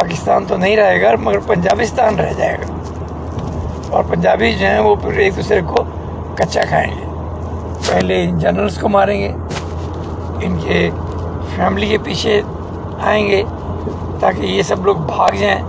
پاکستان 0.00 0.44
تو 0.48 0.56
نہیں 0.56 0.76
رہے 0.76 1.02
گا، 1.02 1.10
مگر 1.20 1.38
پنجابستان 1.38 2.18
رہ 2.18 2.32
جائے 2.32 2.56
گا۔ 2.56 2.74
اور 3.90 4.04
پنجابی 4.08 4.52
جو 4.52 4.66
ہیں 4.66 4.78
وہ 4.78 4.94
پھر 4.94 5.12
ایک 5.12 5.36
دوسرے 5.36 5.60
کو 5.66 5.84
کچا 6.34 6.60
کھائیں 6.68 6.92
گے۔ 6.92 7.04
پہلے 7.90 8.24
ان 8.24 8.38
جنرلس 8.38 8.78
کو 8.78 8.88
ماریں 8.88 9.20
گے، 9.20 9.32
ان 10.42 10.58
کے 10.64 10.90
فیملی 11.56 11.86
کے 11.86 11.98
پیچھے 11.98 12.42
آئیں 13.00 13.26
گے 13.26 13.42
تاکہ 14.20 14.46
یہ 14.46 14.62
سب 14.62 14.86
لوگ 14.86 14.96
بھاگ 14.96 15.36
جائیں 15.36 15.62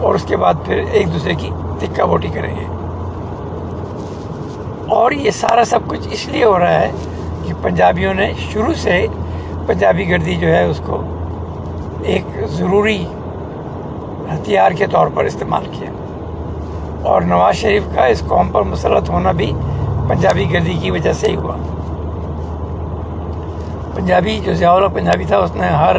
اور 0.00 0.14
اس 0.14 0.24
کے 0.24 0.36
بعد 0.36 0.54
پھر 0.64 0.84
ایک 0.92 1.14
دوسرے 1.14 1.34
کی 1.34 1.50
تکا 1.80 2.04
بوٹی 2.04 2.28
کریں 2.28 2.56
گے۔ 2.56 2.64
اور 4.88 5.12
یہ 5.12 5.30
سارا 5.30 5.64
سب 5.64 5.80
کچھ 5.88 6.08
اس 6.10 6.26
لیے 6.26 6.44
ہو 6.44 6.58
رہا 6.58 6.80
ہے 6.80 6.90
کہ 7.44 7.54
پنجابیوں 7.62 8.14
نے 8.14 8.32
شروع 8.52 8.74
سے 8.74 9.06
پنجابی 9.66 10.08
گردی 10.08 10.34
جو 10.34 10.48
ہے 10.48 10.64
اس 10.64 10.80
کو 10.86 11.02
ایک 12.02 12.24
ضروری 12.48 13.06
ہتھیار 14.32 14.72
کے 14.72 14.86
طور 14.86 15.06
پر 15.14 15.24
استعمال 15.24 15.64
کیا۔ 15.72 15.90
اور 17.02 17.22
نواز 17.22 17.54
شریف 17.54 17.82
کا 17.94 18.04
اس 18.04 18.22
قوم 18.28 18.48
پر 18.48 18.62
مسلط 18.62 19.10
ہونا 19.10 19.32
بھی 19.32 19.52
پنجابی 20.08 20.52
گردی 20.52 20.72
کی 20.72 20.90
وجہ 20.90 21.12
سے 21.12 21.28
ہی 21.28 21.36
ہوا۔ 21.36 21.56
پنجابی 23.94 24.40
جو 24.44 24.54
ضیاء 24.54 24.74
پنجابی 24.94 25.24
تھا، 25.24 25.38
اس 25.38 25.56
نے 25.56 25.66
ہر 25.66 25.96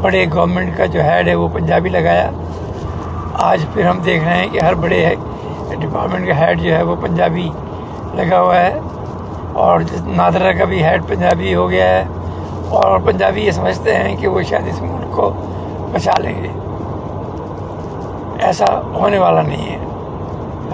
بڑے 0.00 0.26
گورنمنٹ 0.34 0.76
کا 0.76 0.86
جو 0.86 1.02
ہیڈ 1.02 1.28
ہے، 1.28 1.34
وہ 1.34 1.48
پنجابی 1.52 1.88
لگایا۔ 1.88 2.30
آج 3.34 3.64
پھر 3.74 3.86
ہم 3.86 3.98
دیکھ 3.98 4.24
رہے 4.24 4.36
ہیں 4.36 4.48
کہ 4.52 4.60
ہر 4.62 4.74
بڑے 4.74 5.14
ڈپارٹمنٹ 5.70 6.28
کا 6.28 6.38
ہیڈ 6.38 6.60
جو 6.60 6.76
ہے، 6.76 6.82
وہ 6.82 6.96
پنجابی 7.00 7.50
لگا 8.14 8.40
ہوا 8.40 8.60
ہے۔ 8.60 8.78
اور 9.52 9.80
نادرہ 10.06 10.52
کا 10.52 10.64
بھی 10.64 10.84
ہیڈ 10.84 11.02
پنجابی 11.08 11.54
ہو 11.54 11.70
گیا 11.70 11.88
ہے۔ 11.88 12.04
اور 12.68 12.98
پنجابی 13.04 13.40
یہ 13.40 13.50
سمجھتے 13.50 13.94
ہیں 13.94 14.16
کہ 14.16 14.28
وہ 14.28 14.42
شاید 14.42 14.68
اس 14.68 14.82
ملک 14.82 15.16
کو 15.16 15.32
بچا 15.92 16.12
لیں 16.18 16.42
گے۔ 16.42 16.48
ایسا 18.42 18.80
ہونے 18.94 19.18
والا 19.18 19.42
نہیں 19.42 19.72
ہے۔ 19.72 19.78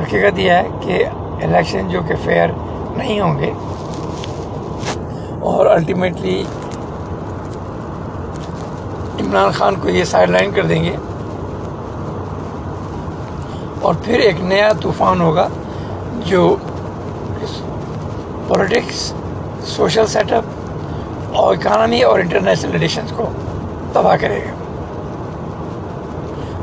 حقیقت 0.02 0.38
یہ 0.38 0.50
ہے 0.50 0.68
کہ 0.80 1.04
الیکشن 1.42 1.88
جو 1.88 2.00
کہ 2.08 2.14
فیئر 2.24 2.48
نہیں 2.96 3.20
ہوں 3.20 3.38
گے۔ 3.38 3.52
اور 5.40 5.66
الٹیمیٹلی 5.66 6.44
عمران 9.20 9.50
خان 9.50 9.74
کو 9.76 9.88
یہ 9.88 10.04
سائڈ 10.04 10.30
لائن 10.30 10.52
کر 10.52 10.62
دیں 10.62 10.84
گے۔ 10.84 10.96
اور 13.82 13.94
پھر 14.04 14.18
ایک 14.18 14.40
نیا 14.40 14.72
طوفان 14.82 15.20
ہوگا 15.20 15.48
جو 16.26 16.56
پولیٹکس 18.48 19.12
سوشل 19.64 20.06
سیٹ 20.06 20.32
اپ 20.32 20.44
اور 21.32 21.54
اکانومی 21.54 22.02
اور 22.02 22.18
انٹرنیشنل 22.18 22.70
ریلیشنس 22.70 23.12
کو 23.16 23.24
تباہ 23.92 24.16
کرے 24.16 24.38
گا۔ 24.38 24.57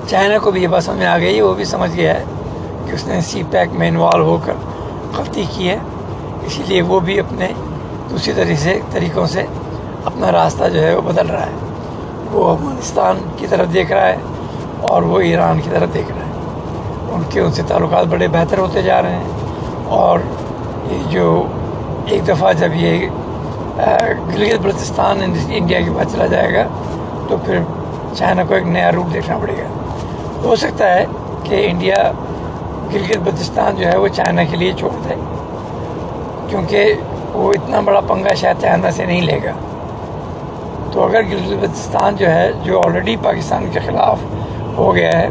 چائنا 0.07 0.37
کو 0.37 0.51
بھی 0.51 0.63
یہ 0.63 0.67
بات 0.67 0.83
سمجھ 0.83 0.97
میں 0.97 1.05
آ 1.05 1.17
گئی، 1.17 1.41
وہ 1.41 1.53
بھی 1.53 1.65
سمجھ 1.65 1.95
گیا 1.95 2.13
ہے 2.13 2.23
کہ 2.85 2.91
اس 2.91 3.07
نے 3.07 3.21
سی 3.21 3.43
پیک 3.51 3.73
میں 3.73 3.87
انوالو 3.87 4.25
ہو 4.25 4.37
کر 4.45 4.53
غلطی 5.17 5.45
کی 5.51 5.69
ہے۔ 5.69 5.77
اسی 6.45 6.63
لیے 6.67 6.81
وہ 6.81 6.99
بھی 6.99 7.19
اپنے 7.19 7.47
دوسری 8.09 8.33
طریقے 8.33 8.55
سے، 8.55 8.79
طریقوں 8.91 9.25
سے 9.25 9.45
اپنا 10.05 10.31
راستہ 10.31 10.63
جو 10.73 10.83
ہے 10.83 10.95
وہ 10.95 11.01
بدل 11.01 11.27
رہا 11.27 11.45
ہے۔ 11.45 11.51
وہ 12.31 12.51
افغانستان 12.51 13.17
کی 13.37 13.47
طرف 13.47 13.73
دیکھ 13.73 13.91
رہا 13.91 14.07
ہے 14.07 14.17
اور 14.81 15.01
وہ 15.01 15.19
ایران 15.19 15.59
کی 15.61 15.69
طرف 15.69 15.93
دیکھ 15.93 16.11
رہا 16.11 16.25
ہے۔ 16.25 16.31
ان 17.11 17.21
کے 17.29 17.39
ان 17.39 17.51
سے 17.51 17.61
تعلقات 17.67 18.05
بڑے 18.05 18.27
بہتر 18.27 18.57
ہوتے 18.57 18.81
جا 18.81 19.01
رہے 19.01 19.15
ہیں۔ 19.15 19.29
اور 19.85 20.19
یہ 20.91 21.03
جو 21.09 21.47
ایک 22.05 22.27
دفعہ 22.27 22.53
جب 22.53 22.69
یہ 22.73 23.07
گلگت 24.35 24.61
بلتستان 24.61 25.33
انڈیا 25.49 25.81
کے 25.81 25.89
بعد 25.89 26.05
چلا 26.13 26.25
جائے 26.25 26.53
گا 26.53 26.63
تو 27.27 27.37
پھر 27.45 27.59
چائنا 28.13 28.43
کو 28.47 28.53
ایک 28.53 28.63
نیا 28.63 28.91
روپ 28.91 29.13
دیکھنا 29.13 29.37
پڑے 29.37 29.53
گا۔ 29.53 29.64
ہو 30.45 30.55
سکتا 30.55 30.93
ہے 30.93 31.05
کہ 31.43 31.65
انڈیا 31.69 31.95
گلگت 32.93 33.17
بلتستان 33.23 33.75
جو 33.75 33.85
ہے 33.87 33.95
وہ 33.97 34.07
چائنا 34.15 34.43
کے 34.49 34.57
لیے 34.57 34.73
چھوڑ 34.79 34.89
دے، 35.07 35.15
کیونکہ 36.49 36.93
وہ 37.33 37.51
اتنا 37.53 37.79
بڑا 37.85 37.99
پنگا 38.07 38.33
شاید 38.41 38.61
چائنا 38.61 38.91
سے 38.97 39.05
نہیں 39.05 39.21
لے 39.21 39.37
گا۔ 39.43 39.51
تو 40.91 41.03
اگر 41.03 41.21
گلگت 41.31 41.59
بلتستان 41.61 42.15
جو 42.17 42.29
ہے، 42.29 42.51
جو 42.63 42.81
آلریڈی 42.85 43.15
پاکستان 43.23 43.65
کے 43.73 43.79
خلاف 43.85 44.19
ہو 44.77 44.93
گیا 44.95 45.11
ہے، 45.19 45.27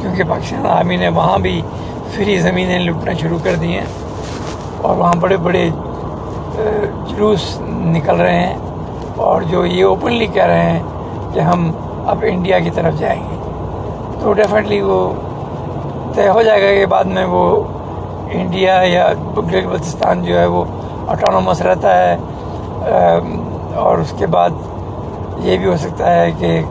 کیونکہ 0.00 0.24
پاکستان 0.28 0.66
آرمی 0.70 0.96
نے 0.96 1.08
وہاں 1.16 1.38
بھی 1.38 1.60
فری 2.14 2.38
زمینیں 2.40 2.78
لٹنا 2.78 3.12
شروع 3.20 3.38
کر 3.44 3.54
دی 3.60 3.72
ہیں 3.74 3.86
اور 4.82 4.96
وہاں 4.96 5.14
بڑے 5.20 5.36
بڑے 5.46 5.68
جلوس 7.10 7.58
نکل 7.60 8.20
رہے 8.20 8.46
ہیں 8.46 8.56
اور 9.26 9.42
جو 9.50 9.64
یہ 9.66 9.84
اوپنلی 9.84 10.26
کہہ 10.34 10.46
رہے 10.46 10.70
ہیں 10.70 10.82
کہ 11.34 11.40
ہم 11.40 11.70
اب 12.06 12.24
انڈیا 12.28 12.58
کی 12.58 12.70
طرف 12.74 12.98
جائیں 12.98 13.20
گے۔ 13.20 13.36
تو 14.22 14.32
ڈیفینیٹلی 14.32 14.80
وہ 14.80 15.12
طے 16.14 16.28
ہو 16.28 16.42
جائے 16.42 16.62
گا 16.62 16.66
کہ 16.66 16.86
بعد 16.86 17.04
میں 17.04 17.24
وہ 17.24 17.62
انڈیا 18.30 18.82
یا 18.82 19.12
بلتستان 19.34 20.24
جو 20.24 20.38
ہے 20.38 20.46
وہ 20.46 20.64
اٹانومس 21.08 21.62
رہتا 21.62 21.98
ہے 21.98 22.16
اور 23.74 23.98
اس 23.98 24.14
کے 24.18 24.26
بعد 24.26 24.50
یہ 25.38 25.58
بھی 25.58 25.66
ہو 25.66 25.76
سکتا 25.76 26.14
ہے 26.14 26.30
کہ 26.38 26.62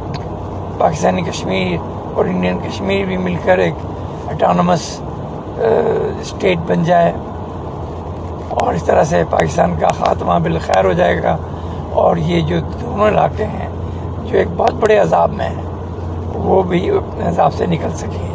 پاکستانی 0.77 1.22
کشمیر 1.22 1.77
اور 2.13 2.25
انڈین 2.25 2.60
کشمیر 2.60 3.05
بھی 3.05 3.17
مل 3.17 3.36
کر 3.46 3.58
ایک 3.58 3.74
اٹانومس 4.27 5.00
اسٹیٹ 5.58 6.58
بن 6.67 6.84
جائے۔ 6.84 7.13
اور 8.50 8.74
اس 8.74 8.84
طرح 8.84 9.03
سے 9.03 9.24
پاکستان 9.29 9.75
کا 9.79 9.88
خاتمہ 9.88 10.39
بالخیر 10.43 10.86
ہو 10.86 10.93
جائے 10.93 11.24
گا۔ 11.24 11.38
اور 11.93 12.17
یہ 12.17 12.41
جو 12.41 12.60
دونوں 12.60 13.08
علاقے 13.08 13.46
ہیں، 13.46 13.70
جو 14.24 14.38
ایک 14.38 14.48
بہت 14.58 14.74
بڑے 14.74 14.98
عذاب 14.98 15.34
میں 15.34 15.50
ہیں 15.50 15.70
وہ 16.43 16.63
بھی 16.63 16.89
اپنے 16.89 17.27
عذاب 17.27 17.53
سے 17.53 17.65
نکل 17.65 17.91
سکیں۔ 17.93 18.31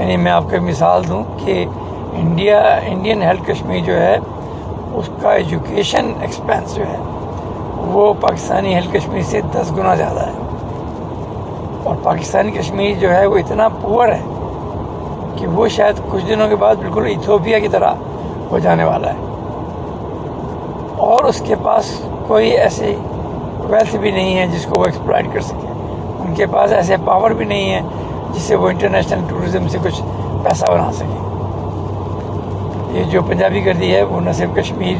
یعنی 0.00 0.16
میں 0.16 0.32
آپ 0.32 0.42
کو 0.42 0.62
مثال 0.62 1.08
دوں 1.08 1.24
کہ 1.44 1.66
انڈیا، 2.12 2.58
انڈین 2.86 3.22
ہیلتھ 3.22 3.50
کشمیر 3.50 3.80
جو 3.84 4.00
ہے، 4.00 4.16
اس 4.94 5.10
کا 5.22 5.32
ایجوکیشن 5.32 6.12
ایکسپینس 6.20 6.74
جو 6.74 6.84
ہے، 6.86 6.96
وہ 7.76 8.14
پاکستانی 8.20 8.74
ہیلتھ 8.74 8.96
کشمیر 8.96 9.22
سے 9.22 9.40
دس 9.40 9.72
گنا 9.78 9.94
زیادہ 9.94 10.20
ہے۔ 10.20 10.32
اور 11.82 11.96
پاکستانی 12.02 12.50
کشمیر 12.50 12.98
جو 12.98 13.14
ہے، 13.14 13.26
وہ 13.26 13.38
اتنا 13.38 13.68
پور 13.68 14.08
ہے 14.08 14.22
کہ 15.36 15.46
وہ 15.46 15.68
شاید 15.68 15.94
کچھ 16.08 16.26
دنوں 16.26 16.48
کے 16.48 16.56
بعد 16.56 16.76
بالکل 16.76 17.06
ایتھوپیا 17.06 17.58
کی 17.58 17.68
طرح 17.68 17.92
ہو 18.50 18.58
جانے 18.58 18.84
والا 18.84 19.12
ہے۔ 19.12 19.16
اور 20.96 21.24
اس 21.24 21.42
کے 21.46 21.54
پاس 21.62 22.02
کوئی 22.26 22.50
ایسی 22.50 22.94
ویلتھ 23.60 23.96
بھی 23.96 24.10
نہیں 24.10 24.38
ہے 24.38 24.46
جس 24.46 24.66
کو 24.66 24.80
وہ 24.80 24.84
ایکسپلائٹ 24.84 25.26
کر 25.32 25.40
سکے۔ 25.40 25.67
ان 26.28 26.34
کے 26.34 26.46
پاس 26.46 26.72
ایسے 26.72 26.96
پاور 27.04 27.30
بھی 27.30 27.44
نہیں 27.44 27.72
ہے 27.72 27.80
جس 28.34 28.42
سے 28.42 28.54
وہ 28.54 28.68
انٹرنیشنل 28.68 29.20
ٹورزم 29.28 29.68
سے 29.68 29.78
کچھ 29.82 30.02
پیسہ 30.44 30.64
بنا 30.70 30.92
سکے۔ 30.92 31.28
یہ 32.98 33.04
جو 33.04 33.22
پنجابی 33.22 33.64
گردی 33.64 33.94
ہے 33.94 34.02
وہ 34.02 34.20
نہ 34.20 34.32
صرف 34.32 34.56
کشمیر 34.56 34.96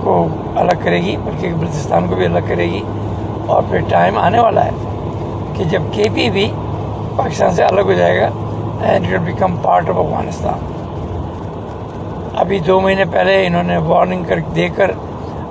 کو 0.00 0.28
الگ 0.56 0.72
کرے 0.82 0.96
گی، 0.96 1.16
بلکہ 1.24 1.52
بلتستان 1.58 2.08
کو 2.08 2.14
بھی 2.14 2.24
الگ 2.24 2.38
کرے 2.48 2.64
گی۔ 2.64 2.82
اور 3.46 3.62
پھر 3.70 3.78
ٹائم 3.88 4.18
آنے 4.18 4.40
والا 4.40 4.64
ہے 4.64 4.70
کہ 5.54 5.64
جب 5.64 5.82
کے 5.92 6.04
پی 6.14 6.30
بھی 6.30 6.52
پاکستان 7.16 7.50
سے 7.50 7.64
الگ 7.64 7.80
ہو 7.80 7.92
جائے 7.92 8.20
گا 8.20 8.28
and 8.82 9.14
it 9.14 9.20
become 9.20 9.56
part 9.56 9.90
of 9.90 9.96
Afghanistan 9.96 10.58
ابھی 12.36 12.58
دو 12.58 12.80
مہینے 12.80 13.04
پہلے 13.04 13.46
انہوں 13.46 13.62
نے 13.62 13.76
وارننگ 13.76 14.24
کر 14.24 14.38
دے 14.56 14.68
کر 14.68 14.90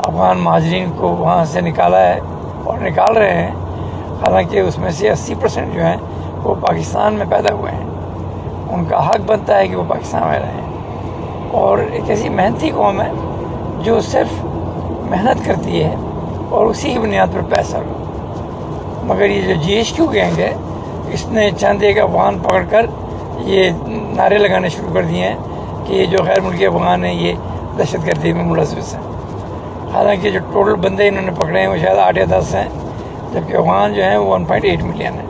افغان 0.06 0.40
مہاجرین 0.40 0.92
کو 0.98 1.08
وہاں 1.08 1.46
سے 1.46 1.62
نکالا 1.62 2.00
ہے 2.00 2.20
اور 2.64 2.78
نکال 2.78 3.18
رہے 3.18 3.34
ہیں۔ 3.34 3.52
حالانکہ 4.22 4.60
اس 4.60 4.78
میں 4.78 4.92
سے 4.92 5.10
اسی 5.10 5.36
پرسینٹ 5.42 5.74
جو 5.74 5.86
ہیں 5.86 5.98
وہ 6.44 6.56
پاکستان 6.56 7.14
میں 7.14 7.26
پیدا 7.30 7.54
ہوئے 7.54 7.72
ہیں۔ 7.72 7.86
ان 8.70 8.86
کا 8.86 9.10
حق 9.10 9.20
بنتا 9.26 9.58
ہے 9.58 9.68
کہ 9.68 9.76
وہ 9.76 9.84
پاکستان 9.88 10.22
میں 10.30 10.40
رہیں۔ 10.40 10.62
اور 11.52 11.78
ایک 11.78 12.10
ایسی 12.10 12.30
محنتی 12.30 12.70
قوم 12.70 13.02
ہے 13.02 13.12
جو 13.82 14.02
صرف 14.02 14.46
محنت 15.10 15.46
کرتی 15.46 15.84
ہے 15.84 15.96
اور 16.50 16.66
اسی 16.66 16.94
کی 16.94 17.00
بنیاد 17.00 17.28
پر 17.34 17.56
پیسہ 17.56 17.78
ہو 17.78 18.04
مگر 19.04 19.26
یہ 19.26 19.42
جو 19.42 19.62
جی 19.62 19.74
ایس 19.74 19.92
کیو 19.92 20.06
گینگ 20.06 20.38
ہے، 20.38 20.56
اس 21.12 21.26
نے 21.28 21.50
چند 21.60 21.84
ایک 21.84 22.00
افغان 22.00 22.40
پکڑ 22.40 22.64
کر 22.70 22.86
یہ 23.38 23.70
نعرے 23.88 24.38
لگانے 24.38 24.70
شروع 24.70 24.94
کر 24.94 25.02
دیے 25.02 25.28
ہیں 25.28 25.36
کہ 25.86 25.94
یہ 25.94 26.06
جو 26.06 26.18
غیر 26.24 26.42
ملکی 26.42 26.66
افغان 26.66 27.06
ہیں، 27.06 27.14
یہ 27.14 27.34
دہشت 27.78 28.08
گردی 28.08 28.34
میں 28.34 28.44
ملزم 28.44 28.78
ہیں۔ 28.78 29.02
حالانکہ 29.94 30.30
جو 30.30 30.40
ٹوٹل 30.54 30.76
بندے 30.76 31.08
انہوں 31.08 31.24
نے 31.24 31.32
پکڑے 31.32 31.60
ہیں، 31.60 31.68
وہ 31.68 31.78
شاید 31.78 31.98
آٹھ 31.98 32.18
یا 32.18 32.26
دس 32.30 32.56
ہیں۔ 32.56 32.81
جبکہ 33.32 33.56
افغان 33.56 33.94
جو 33.94 34.04
ہیں 34.04 34.18
وہ 34.18 34.34
ون 34.34 34.46
پوائنٹ 34.46 34.66
ایٹ 34.66 34.84
ملین 34.84 35.14
ہیں 35.14 35.26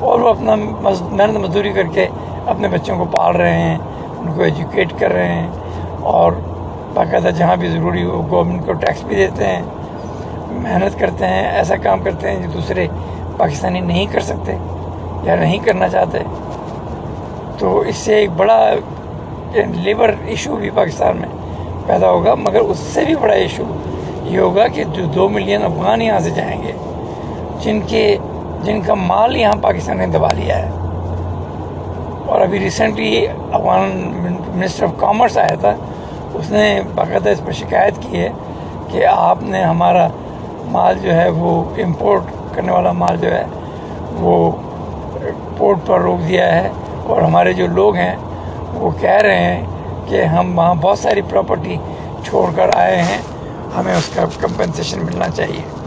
اور 0.00 0.20
وہ 0.20 0.28
اپنا 0.28 0.54
محنت 0.54 1.38
مزدوری 1.38 1.72
کر 1.72 1.86
کے 1.94 2.06
اپنے 2.46 2.68
بچوں 2.68 2.98
کو 2.98 3.04
پال 3.04 3.36
رہے 3.36 3.58
ہیں، 3.58 3.78
ان 4.18 4.32
کو 4.32 4.42
ایجوکیٹ 4.42 4.92
کر 4.98 5.12
رہے 5.12 5.34
ہیں۔ 5.34 5.48
اور 6.00 6.32
باقاعدہ 6.94 7.28
جہاں 7.28 7.56
بھی 7.56 7.68
ضروری 7.68 8.04
ہو 8.04 8.26
گورنمنٹ 8.30 8.66
کو 8.66 8.72
ٹیکس 8.72 9.04
بھی 9.04 9.16
دیتے 9.16 9.46
ہیں، 9.46 9.62
محنت 10.50 10.98
کرتے 10.98 11.26
ہیں، 11.26 11.50
ایسا 11.50 11.76
کام 11.76 12.00
کرتے 12.00 12.30
ہیں 12.30 12.42
جو 12.42 12.48
دوسرے 12.54 12.86
پاکستانی 13.36 13.80
نہیں 13.80 14.06
کر 14.06 14.20
سکتے 14.20 14.56
یا 15.22 15.34
نہیں 15.34 15.58
کرنا 15.58 15.88
چاہتے۔ 15.88 16.18
تو 17.58 17.78
اس 17.78 17.96
سے 17.96 18.14
ایک 18.14 18.30
بڑا 18.36 18.74
لیبر 19.54 20.14
ایشو 20.26 20.56
بھی 20.56 20.70
پاکستان 20.74 21.16
میں 21.16 21.28
پیدا 21.86 22.10
ہوگا، 22.10 22.34
مگر 22.34 22.60
اس 22.60 22.78
سے 22.78 23.04
بھی 23.04 23.14
بڑا 23.14 23.34
ایشو 23.34 23.64
یہ 24.24 24.38
ہوگا 24.38 24.66
کہ 24.66 24.84
جو 24.84 25.04
دو 25.04 25.28
ملین 25.28 25.62
افغان 25.62 26.02
یہاں 26.02 26.20
سے 26.20 26.30
جائیں 26.30 26.62
گے 26.62 26.72
جن 27.62 27.80
کے 27.86 28.16
جن 28.62 28.80
کا 28.80 28.94
مال 28.94 29.36
یہاں 29.36 29.62
پاکستان 29.62 29.98
نے 29.98 30.06
دبا 30.06 30.28
لیا 30.36 30.58
ہے۔ 30.58 30.70
اور 32.26 32.40
ابھی 32.40 32.58
recently 32.58 33.26
Afghan 33.52 33.90
minister 34.54 34.84
of 34.84 34.90
commerce 34.96 35.38
آیا 35.38 35.54
تھا، 35.54 35.74
اس 36.34 36.50
نے 36.50 36.80
باقاعدہ 36.94 37.28
اس 37.28 37.44
پر 37.44 37.52
شکایت 37.52 37.94
کی 38.00 38.18
ہے 38.18 38.28
کہ 38.88 39.06
آپ 39.06 39.38
نے 39.42 39.62
ہمارا 39.62 40.08
مال 40.66 40.98
جو 40.98 41.14
ہے 41.14 41.28
وہ 41.28 41.64
امپورٹ 41.78 42.22
کرنے 42.54 42.72
والا 42.72 42.92
مال 42.92 43.16
جو 43.16 43.34
ہے 43.34 43.44
وہ 44.12 44.50
پورٹ 45.58 45.78
پر 45.86 46.00
روک 46.00 46.28
دیا 46.28 46.62
ہے۔ 46.62 46.70
اور 47.06 47.22
ہمارے 47.22 47.52
جو 47.52 47.66
لوگ 47.66 47.94
ہیں، 47.94 48.16
وہ 48.74 48.90
کہہ 49.00 49.10
رہے 49.10 49.36
ہیں 49.36 49.64
کہ 50.06 50.22
ہم 50.22 50.58
وہاں 50.58 50.74
بہت 50.74 50.98
ساری 50.98 51.22
پراپرٹی 51.22 51.76
چھوڑ 52.24 52.50
کر 52.56 52.70
آئے 52.74 53.02
ہیں، 53.02 53.18
ہمیں 53.76 53.94
اس 53.94 54.08
کا 54.14 54.24
کمپنسیشن 54.40 55.04
ملنا 55.04 55.28
چاہیے۔ 55.28 55.81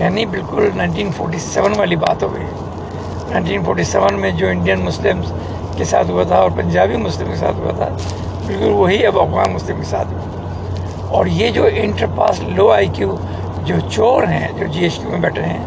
یعنی 0.00 0.24
بالکل 0.26 0.68
نائنٹین 0.74 1.10
فورٹی 1.16 1.38
سیون 1.38 1.72
والی 1.78 1.96
بات 1.96 2.22
ہو 2.22 2.32
گئی۔ 2.34 2.44
نائنٹین 3.30 3.64
فورٹی 3.64 3.84
سیون 3.84 4.20
میں 4.20 4.30
جو 4.30 4.46
انڈین 4.48 4.80
مسلمس 4.84 5.32
کے 5.76 5.84
ساتھ 5.84 6.10
ہوا 6.10 6.22
تھا 6.28 6.36
اور 6.36 6.50
پنجابی 6.56 6.96
مسلم 6.96 7.30
کے 7.30 7.36
ساتھ 7.36 7.56
ہوا 7.56 7.72
تھا، 7.76 7.88
بالکل 8.46 8.72
وہی 8.72 9.04
اب 9.06 9.18
افغان 9.20 9.52
مسلم 9.52 9.76
کے 9.76 9.84
ساتھ۔ 9.84 10.12
ہوا 10.12 11.08
اور 11.08 11.26
یہ 11.26 11.50
جو 11.50 11.68
انٹر 11.72 12.06
پاس 12.16 12.40
لو 12.46 12.70
آئی 12.70 12.88
کیو 12.94 13.16
جو 13.64 13.74
چور 13.90 14.22
ہیں، 14.22 14.48
جو 14.58 14.66
جی 14.66 14.82
ایس 14.82 14.98
کیو 14.98 15.10
میں 15.10 15.18
بیٹھے 15.20 15.42
ہیں، 15.42 15.64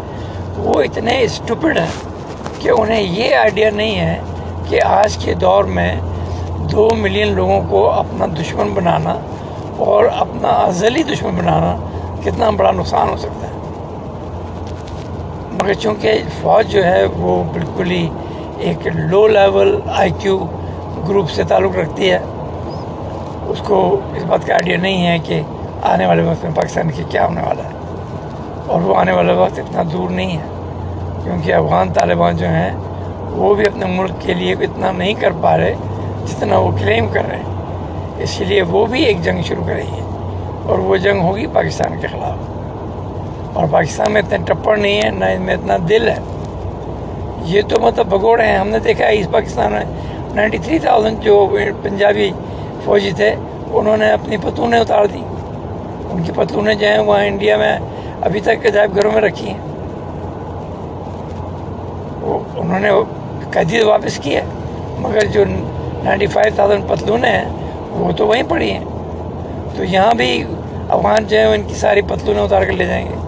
وہ 0.58 0.82
اتنے 0.82 1.20
اسٹوپڈ 1.22 1.78
ہیں 1.78 1.92
کہ 2.60 2.70
انہیں 2.70 3.02
یہ 3.02 3.36
آئیڈیا 3.36 3.70
نہیں 3.70 4.00
ہے 4.00 4.20
کہ 4.70 4.82
آج 4.86 5.18
کے 5.18 5.34
دور 5.34 5.64
میں 5.78 5.96
دو 6.72 6.90
ملین 6.98 7.34
لوگوں 7.36 7.62
کو 7.70 7.90
اپنا 7.92 8.26
دشمن 8.40 8.74
بنانا 8.74 9.16
اور 9.86 10.06
اپنا 10.06 10.50
ازلی 10.68 11.04
دشمن 11.04 11.36
بنانا 11.36 11.76
کتنا 12.24 12.50
بڑا 12.50 12.72
نقصان 12.72 13.10
ہو 13.10 13.18
سکتا 13.18 13.43
ہے۔ 13.43 13.43
مگر 15.64 15.74
چونکہ 15.74 16.12
فوج 16.42 16.72
جو 16.72 16.86
ہے 16.86 17.06
وہ 17.06 17.44
بالکل 17.44 17.92
ہی 17.92 18.10
ایک 18.58 18.88
low 18.94 19.28
level 19.28 19.80
I 19.96 20.12
Q 20.20 20.46
group 21.10 21.30
سے 21.30 21.44
تعلق 21.44 21.76
رکھتی 21.76 22.12
ہے۔ 22.12 22.20
اس 23.48 23.60
کو 23.60 24.00
اس 24.16 24.24
بات 24.24 24.48
کا 24.48 24.54
آئیڈیا 24.54 24.78
نہیں 24.78 25.08
ہے 25.08 25.20
کہ 25.20 25.42
آنے 25.82 26.06
والے 26.06 26.24
وقت 26.24 26.46
میں 26.46 26.56
پاکستان 26.56 26.92
کی 26.92 27.04
کیا 27.10 27.26
ہونے 27.26 27.42
والا 27.42 27.64
ہے۔ 27.64 27.70
اور 28.68 28.82
وہ 28.82 28.96
آنے 28.96 29.12
والا 29.12 29.34
وقت 29.34 29.60
اتنا 29.60 29.84
دور 29.94 30.10
نہیں 30.10 30.38
ہے، 30.38 30.44
کیونکہ 31.24 31.54
افغان 31.54 31.94
طالبان 31.94 32.38
جو 32.38 32.48
ہیں، 32.48 32.72
وہ 33.32 33.56
بھی 33.56 33.66
اپنے 33.66 33.86
ملک 33.86 34.12
کے 34.20 34.34
لیے 34.34 34.56
اتنا 34.62 34.92
نہیں 34.92 35.14
کر 35.14 35.32
پا 35.42 35.58
رہے 35.58 35.76
جتنا 36.28 36.58
وہ 36.58 36.72
کلیم 36.72 37.08
کر 37.08 37.22
رہے 37.30 37.38
ہیں۔ 37.38 37.44
اس 38.18 38.42
لیے 38.42 38.62
وہ 38.62 38.86
بھی 38.86 39.04
ایک 39.04 39.22
جنگ 39.22 39.42
شروع 39.42 39.64
کریں 39.64 39.86
گے 39.96 40.02
اور 40.64 40.80
وہ 40.80 40.98
جنگ 40.98 41.22
ہوگی 41.22 41.48
پاکستان 41.48 42.02
کے 42.02 42.08
خلاف۔ 42.08 42.63
اور 43.54 43.66
پاکستان 43.72 44.12
میں 44.12 44.22
اتنے 44.22 44.38
ٹپڑ 44.46 44.78
نہیں 44.78 45.02
ہے 45.04 45.10
نہ 45.10 45.26
اس 45.26 45.40
میں 45.40 45.54
اتنا 45.54 45.78
دل 45.90 46.10
ہے۔ 46.10 46.16
یہ 47.46 47.62
تو 47.70 47.80
مطلب 47.82 48.06
بگوڑے 48.06 48.46
ہیں۔ 48.46 48.58
ہم 48.58 48.68
نے 48.68 48.80
دیکھا 48.80 49.06
ہے، 49.06 49.20
اس 49.20 49.32
پاکستان 49.32 49.72
میں 49.72 49.84
نائنٹی 50.36 50.58
تھری 50.58 50.80
تھاؤزینڈ 50.80 51.20
جو 51.20 51.58
پنجابی 51.82 52.32
فوجی 52.84 53.12
تھے، 53.12 53.36
انہوں 53.72 53.98
نے 53.98 54.12
اپنی 54.12 54.38
پتلونیں 54.38 54.80
اتار 54.80 55.06
دی 55.06 55.22
ان 56.12 56.24
کی 56.24 56.32
پتلونیں 56.36 56.76
جو 56.76 56.88
ہیں 56.88 57.00
وہاں 57.00 57.26
انڈیا 57.26 57.58
میں 57.58 57.80
ابھی 58.22 58.40
تک 58.40 58.66
عجائب 58.66 58.96
گھروں 58.96 59.12
میں 59.12 59.22
رکھی 59.22 59.50
ہیں۔ 59.50 59.58
وہ 62.22 62.40
انہوں 62.56 62.80
نے 62.80 62.90
قیدی 63.52 63.84
واپس 63.84 64.18
کی 64.18 64.36
ہے 64.36 64.42
مگر 65.00 65.26
جو 65.26 65.44
نائنٹی 66.04 66.28
فائیو 66.28 66.52
تھاؤزینڈ 66.56 66.84
پتلونیں 66.88 67.32
ہیں، 67.32 67.46
وہ 67.92 68.12
تو 68.12 68.28
وہیں 68.28 68.44
پڑی 68.50 68.72
ہیں۔ 68.72 68.84
تو 69.76 69.84
یہاں 69.84 70.14
بھی 70.14 70.44
افغان 70.90 71.28
جو 71.28 71.38
ہیں 71.38 71.46
ان 71.46 71.62
کی 71.68 71.74
ساری 71.74 72.02
پتلونیں 72.02 72.44
اتار 72.44 72.62
کر 72.62 72.72
لے 72.72 72.86
جائیں 72.86 73.06
گے۔ 73.06 73.23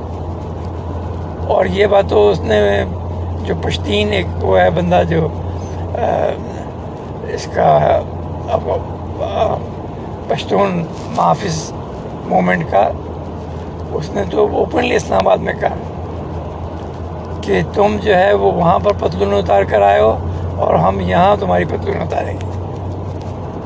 اور 1.47 1.65
یہ 1.65 1.88
بات 1.88 2.10
تو 2.10 2.29
اس 2.29 2.39
نے 2.41 2.60
جو 3.43 3.53
پشتین 3.62 4.12
ایک 4.13 4.27
وہ 4.41 4.60
ہے 4.60 4.69
بندہ 4.69 5.01
جو 5.10 5.27
اس 7.34 7.47
کا 7.53 7.99
پشتون 10.27 10.84
محافظ 11.15 11.71
مومنٹ 12.25 12.71
کا، 12.71 12.89
اس 13.93 14.10
نے 14.13 14.23
تو 14.31 14.47
اوپنلی 14.58 14.95
اسلام 14.95 15.27
آباد 15.27 15.38
میں 15.38 15.53
کہا 15.60 15.75
کہ 17.41 17.62
تم 17.73 17.97
جو 18.03 18.17
ہے 18.17 18.34
وہ 18.34 18.51
وہاں 18.51 18.77
پر 18.79 18.93
پتلون 18.99 19.34
اتار 19.34 19.63
کر 19.63 19.81
آئے 19.81 19.99
ہو 19.99 20.17
اور 20.58 20.73
ہم 20.73 20.99
یہاں 20.99 21.36
تمہاری 21.39 21.65
پتلون 21.65 22.01
اتاریں 22.01 22.34
گے۔ 22.34 22.49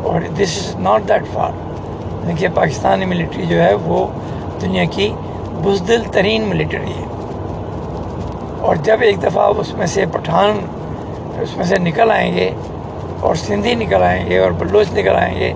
اور 0.04 0.22
this 0.38 0.58
is 0.58 0.76
not 0.80 1.08
that 1.10 1.34
far 1.34 1.52
دیکھیے 2.28 2.50
پاکستانی 2.54 3.06
ملٹری 3.06 3.46
جو 3.46 3.62
ہے 3.63 3.74
وہ 3.86 4.06
دنیا 4.62 4.86
کی 4.92 5.12
بزدل 5.63 6.04
ترین 6.12 6.42
ملٹری 6.50 6.94
ہے۔ 6.98 7.06
اور 8.62 8.76
جب 8.76 8.98
ایک 9.02 9.24
دفعہ 9.24 9.52
اس 9.58 9.74
میں 9.74 9.86
سے 9.86 10.06
پٹھان 10.12 10.60
اس 11.41 11.58
میں 11.58 11.65
سے 11.65 11.76
نکل 11.80 12.12
آئیں 12.12 12.34
گے 12.34 12.50
اور 13.19 13.36
سندھی 13.36 13.76
نکل 13.76 14.04
آئیں 14.04 14.30
گے 14.30 14.38
اور 14.38 14.52
بلوچ 14.52 14.88
نکل 14.93 15.15
آئیں 15.15 15.39
گے، 15.39 15.54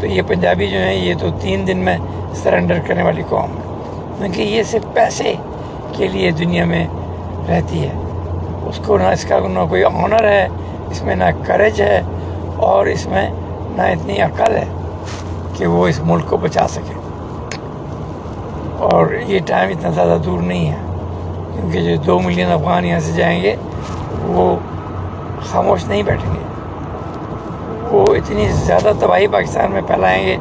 تو 0.00 0.06
یہ 0.06 0.22
پنجابی 0.26 0.66
جو 0.66 0.78
ہیں، 0.78 0.94
یہ 0.94 1.14
تو 1.20 1.26
تین 1.40 1.66
دن 1.66 1.78
میں 1.78 1.96
سرنڈر 2.34 2.78
کرنے 2.86 3.02
والی 3.02 3.22
قوم 3.28 3.50
ہے 3.50 3.62
کیونکہ 4.18 4.42
یہ 4.42 4.62
صرف 4.62 4.94
پیسے 4.94 5.34
کے 5.92 6.08
لیے 6.08 6.30
دنیا 6.30 6.64
میں 6.64 6.86
رہتی 7.48 7.82
ہے۔ 7.82 7.92
اس 8.66 8.80
کو 8.86 8.98
نہ 8.98 9.02
اس 9.02 9.24
کا 9.24 9.38
نہ 9.38 9.58
کوئی 9.68 9.84
آنر 9.84 10.24
ہے، 10.24 10.48
اس 10.90 11.02
میں 11.02 11.14
نہ 11.14 11.24
کریج 11.46 11.82
ہے 11.82 12.02
اور 12.56 12.86
اس 12.86 13.06
میں 13.06 13.30
نہ 13.76 13.82
اتنی 13.82 14.20
عقل 14.20 14.56
ہے 14.56 14.64
کہ 15.56 15.66
وہ 15.66 15.88
اس 15.88 16.00
ملک 16.04 16.26
کو 16.26 16.36
بچا 16.36 16.68
سکے۔ 16.68 16.94
اور 18.78 19.06
یہ 19.26 19.38
ٹائم 19.46 19.68
اتنا 19.68 19.90
زیادہ 19.90 20.18
دور 20.24 20.40
نہیں 20.40 20.70
ہے۔ 20.70 20.76
کیونکہ 21.54 21.82
جو 21.82 21.96
دو 21.96 22.18
ملین 22.20 22.52
افغان 22.52 22.84
یہاں 22.84 23.00
سے 23.00 23.12
جائیں 23.12 23.42
گے، 23.42 23.56
وہ 24.22 24.56
خاموش 25.42 25.84
نہیں 25.86 26.02
بیٹھیں 26.02 26.34
گے۔ 26.34 26.42
وہ 27.90 28.14
اتنی 28.14 28.48
زیادہ 28.52 28.92
تباہی 29.00 29.26
پاکستان 29.26 29.70
میں 29.70 29.82
پھیلائیں 29.86 30.26
گے 30.26 30.36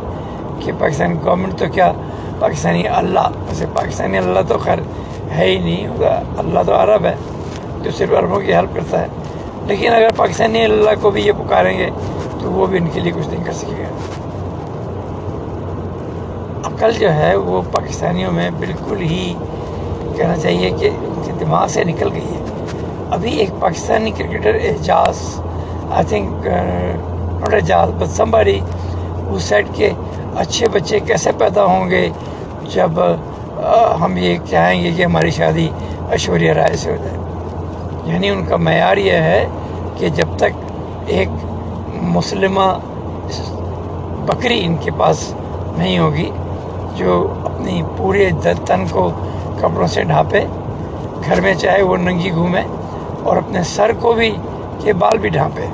کہ 0.60 0.72
پاکستانی 0.80 1.16
گورنمنٹ 1.26 1.60
تو 1.60 1.66
کیا، 1.74 1.92
پاکستانی 2.40 2.88
اللہ 2.88 3.28
ویسے 3.48 3.66
پاکستانی 3.74 4.18
اللہ 4.18 4.40
تو 4.48 4.58
خیر 4.58 4.80
ہے 5.32 5.46
ہی 5.46 5.60
نہیں 5.60 5.88
اللہ 6.38 6.60
تو 6.66 6.76
عرب 6.76 7.06
ہے، 7.06 7.16
جو 7.82 7.92
صرف 7.92 8.12
عربوں 8.12 8.40
کی 8.40 8.54
ہیلپ 8.54 8.76
کرتا 8.76 9.02
ہے۔ 9.02 9.08
لیکن 9.66 9.94
اگر 9.94 10.08
پاکستانی 10.16 10.64
اللہ 10.64 10.90
کو 11.02 11.12
بھی 11.12 11.22
یہ 11.22 11.32
پکاریں 11.32 11.78
گے، 11.78 11.90
تو 12.40 12.52
وہ 12.52 12.66
بھی 12.66 12.78
ان 12.78 12.88
کے 12.94 13.00
لیے 13.00 13.12
کچھ 13.16 13.28
نہیں 13.28 13.44
کر 13.44 13.54
سکے 13.54 13.84
گا۔ 13.84 13.92
عقل 16.64 16.92
جو 16.92 17.14
ہے، 17.14 17.36
وہ 17.36 17.62
پاکستانیوں 17.72 18.32
میں 18.32 18.50
بالکل 18.60 19.02
ہی 19.02 19.34
کہنا 20.18 20.36
چاہیے 20.38 20.70
کہ 20.80 20.90
ان 20.98 21.22
کے 21.26 21.32
دماغ 21.40 21.68
سے 21.68 21.84
نکل 21.84 22.12
گئی 22.14 22.26
ہے۔ 22.26 22.42
ابھی 23.12 23.32
ایک 23.32 23.50
Pakistani 23.60 24.12
cricketer 24.12 24.56
Ijaz 24.64 25.20
I 25.92 26.06
think 26.10 26.48
not 27.42 27.54
Ijaz 27.54 27.90
Butt 27.98 28.08
سمباری 28.08 28.60
اس 29.30 29.44
سائڈ 29.44 29.68
کے 29.74 29.90
اچھے 30.38 30.68
بچے 30.74 31.00
کیسے 31.00 31.32
پیدا 31.38 31.66
ہوں 31.66 31.90
گے 31.90 32.10
جب 32.74 32.92
ہم 34.02 34.18
یہ 34.18 34.38
چاہیں 34.50 34.84
گے 34.84 34.92
کہ 34.92 35.04
ہماری 35.06 35.32
شادی 35.32 35.68
ایشوریہ 36.10 36.52
رائے 36.54 36.76
سے 36.78 36.92
ہو 36.92 36.96
جائے۔ 37.04 37.18
یعنی 38.14 38.30
ان 38.30 38.46
کا 38.46 38.56
معیار 38.58 38.98
یہ 38.98 39.18
ہے 39.30 39.46
کہ 39.98 40.10
جب 40.10 40.38
تک 40.38 40.54
ایک 41.08 41.30
مسلمہ 42.16 42.68
بکری 44.26 44.60
ان 44.66 44.76
کے 44.82 44.92
پاس 44.98 45.34
نہیں 45.78 46.00
ہوگی، 46.00 46.30
جو 46.96 47.28
اپنی 47.46 47.82
پورے 47.98 48.30
تن 48.66 48.86
کو 48.92 49.12
کپڑوں 49.64 49.88
سے 49.88 50.04
ڈھانپے، 50.04 50.46
گھر 51.26 51.42
میں 51.42 51.54
چاہے 51.54 51.82
وہ 51.82 51.98
ننگی 51.98 52.32
گھومے 52.32 52.62
اور 53.24 53.38
اپنے 53.38 53.64
سر 53.64 53.92
کو 54.00 54.14
بھی 54.14 54.36
کے 54.82 54.94
بال 54.94 55.18
بھی 55.18 55.30
ڈھانپے۔ 55.30 55.66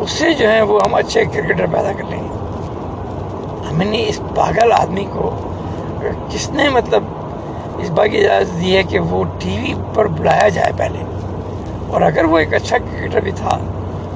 اس 0.00 0.10
سے 0.10 0.34
جو 0.34 0.52
ہے 0.52 0.62
وہ 0.62 0.80
ہم 0.86 0.94
اچھے 0.94 1.24
کرکٹر 1.24 1.66
پیدا 1.72 1.92
کر 1.92 2.04
لیں 2.10 2.22
گے۔ 2.22 2.28
ہم 3.70 3.82
نے 3.90 4.04
اس 4.08 4.20
پاگل 4.36 4.72
آدمی 4.72 5.04
کو 5.12 5.30
کس 6.30 6.50
نے 6.50 6.68
مطلب 6.68 7.02
اس 7.78 7.90
بات 7.90 8.08
کی 8.10 8.18
اجازت 8.18 8.60
دی 8.60 8.76
ہے 8.76 8.82
کہ 8.82 8.98
وہ 8.98 9.24
ٹی 9.38 9.58
وی 9.62 9.74
پر 9.94 10.06
بلایا 10.06 10.48
جائے 10.48 10.72
پہلے؟ 10.76 10.98
اور 11.88 12.00
اگر 12.00 12.24
وہ 12.24 12.38
ایک 12.38 12.54
اچھا 12.54 12.78
کرکٹر 12.78 13.20
بھی 13.20 13.32
تھا، 13.32 13.58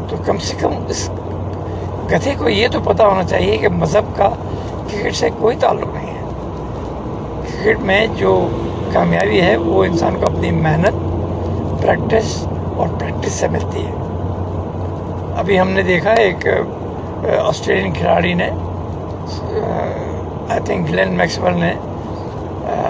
تو 0.08 0.16
کم 0.26 0.38
سے 0.38 0.56
کم 0.60 0.72
اس 0.88 1.10
گدھے 2.12 2.34
کو 2.38 2.48
یہ 2.48 2.68
تو 2.72 2.80
پتہ 2.80 3.02
ہونا 3.02 3.24
چاہیے 3.24 3.56
کہ 3.56 3.68
مذہب 3.68 4.16
کا 4.16 4.28
کرکٹ 4.90 5.16
سے 5.16 5.30
کوئی 5.38 5.56
تعلق 5.56 5.94
نہیں 5.94 6.14
ہے۔ 6.14 6.22
کرکٹ 7.52 7.80
میں 7.80 8.06
جو 8.06 8.48
کامیابی 8.92 9.40
ہے، 9.40 9.56
وہ 9.56 9.84
انسان 9.84 10.16
کو 10.20 10.26
اپنی 10.26 10.50
محنت 10.50 11.82
پریکٹس 11.82 12.46
اور 12.76 12.88
پریکٹس 13.00 13.32
سے 13.32 13.48
ملتی 13.48 13.84
ہے۔ 13.86 13.92
ابھی 15.36 15.60
ہم 15.60 15.70
نے 15.70 15.82
دیکھا 15.82 16.10
ایک 16.10 16.46
آسٹریلین 17.42 17.92
کھلاڑی 17.92 18.34
نے 18.34 18.48
آئی 20.50 20.60
تھنک 20.64 20.88
گلین 20.88 21.12
میکسول 21.12 21.58
نے 21.60 21.72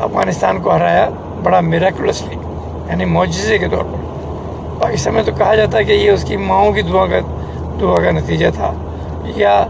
افغانستان 0.02 0.60
کو 0.62 0.74
ہرایا 0.76 1.08
بڑا 1.42 1.60
میریکولسلی 1.60 2.36
یعنی 2.88 3.04
معجزے 3.04 3.58
کے 3.58 3.68
طور 3.68 3.84
پر۔ 3.84 4.06
پاکستان 4.80 5.14
میں 5.14 5.22
تو 5.22 5.32
کہا 5.38 5.54
جاتا 5.54 5.78
ہے 5.78 5.84
کہ 5.84 5.92
یہ 5.92 6.10
اس 6.10 6.24
کی 6.24 6.36
ماؤں 6.36 6.72
کی 6.72 6.82
دعا 6.82 7.06
کا 7.06 7.18
دعا 7.80 7.96
کا 8.04 8.10
نتیجہ 8.10 8.46
تھا۔ 8.54 8.72
یا 9.36 9.66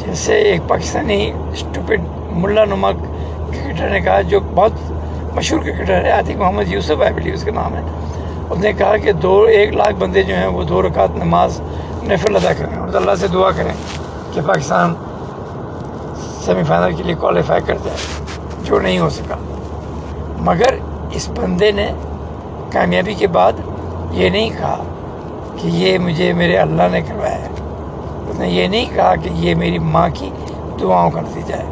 جیسے 0.00 0.34
ایک 0.34 0.60
پاکستانی 0.68 1.32
اسٹوپڈ 1.52 2.00
ملا 2.32 2.64
نما 2.64 2.92
کرکٹر 2.92 3.88
نے 3.88 4.00
کہا 4.00 4.20
جو 4.20 4.40
بہت 4.54 4.72
مشہور 5.34 5.60
کرکٹر 5.60 6.04
ہے 6.04 6.10
I 6.10 6.24
think 6.24 6.36
Muhammad 6.36 6.62
Yusuf 6.66 7.02
I 7.02 7.12
believe 7.12 7.34
اس 7.34 7.42
کا 7.42 7.52
نام 7.52 7.74
ہے 7.74 7.80
اس 8.50 8.58
نے 8.58 8.72
کہا 8.72 8.96
کہ 8.96 9.12
دو، 9.12 9.42
ایک 9.42 9.72
لاکھ 9.72 9.94
بندے 9.94 10.22
جو 10.22 10.34
ہیں، 10.34 10.46
وہ 10.46 10.62
دو 10.62 10.82
رکعت 10.82 11.08
نماز 11.16 11.60
نفل 12.02 12.36
ادا 12.36 12.52
کریں۔ 12.52 12.78
اور 12.78 12.88
اللہ 12.94 13.14
سے 13.20 13.26
دعا 13.28 13.50
کریں 13.50 13.72
کہ 14.32 14.40
پاکستان 14.46 14.94
سیمی 16.44 16.62
فائنل 16.62 16.96
کے 16.96 17.02
لیے 17.02 17.14
کوالیفائی 17.14 17.60
کر 17.66 17.76
جائے 17.84 17.96
جو 18.64 18.80
نہیں 18.80 18.98
ہو 18.98 19.10
سکا۔ 19.10 19.36
مگر 20.38 20.74
اس 21.12 21.28
بندے 21.28 21.72
نے 21.72 21.92
کامیابی 22.72 23.14
کے 23.14 23.26
بعد 23.26 23.52
یہ 24.10 24.30
نہیں 24.30 24.50
کہا 24.50 24.82
کہ 25.56 25.68
یہ 25.68 25.98
مجھے 25.98 26.32
میرے 26.32 26.56
اللہ 26.56 26.82
نے 26.90 27.00
کروایا 27.00 27.42
ہے۔ 27.42 27.48
اس 28.28 28.38
نے 28.38 28.48
یہ 28.48 28.68
نہیں 28.68 28.86
کہا 28.94 29.14
کہ 29.16 29.30
یہ 29.32 29.54
میری 29.54 29.78
ماں 29.78 30.08
کی 30.14 30.30
دعاؤں 30.80 31.10
کا 31.10 31.20
نتیجہ 31.20 31.54
ہے۔ 31.54 31.64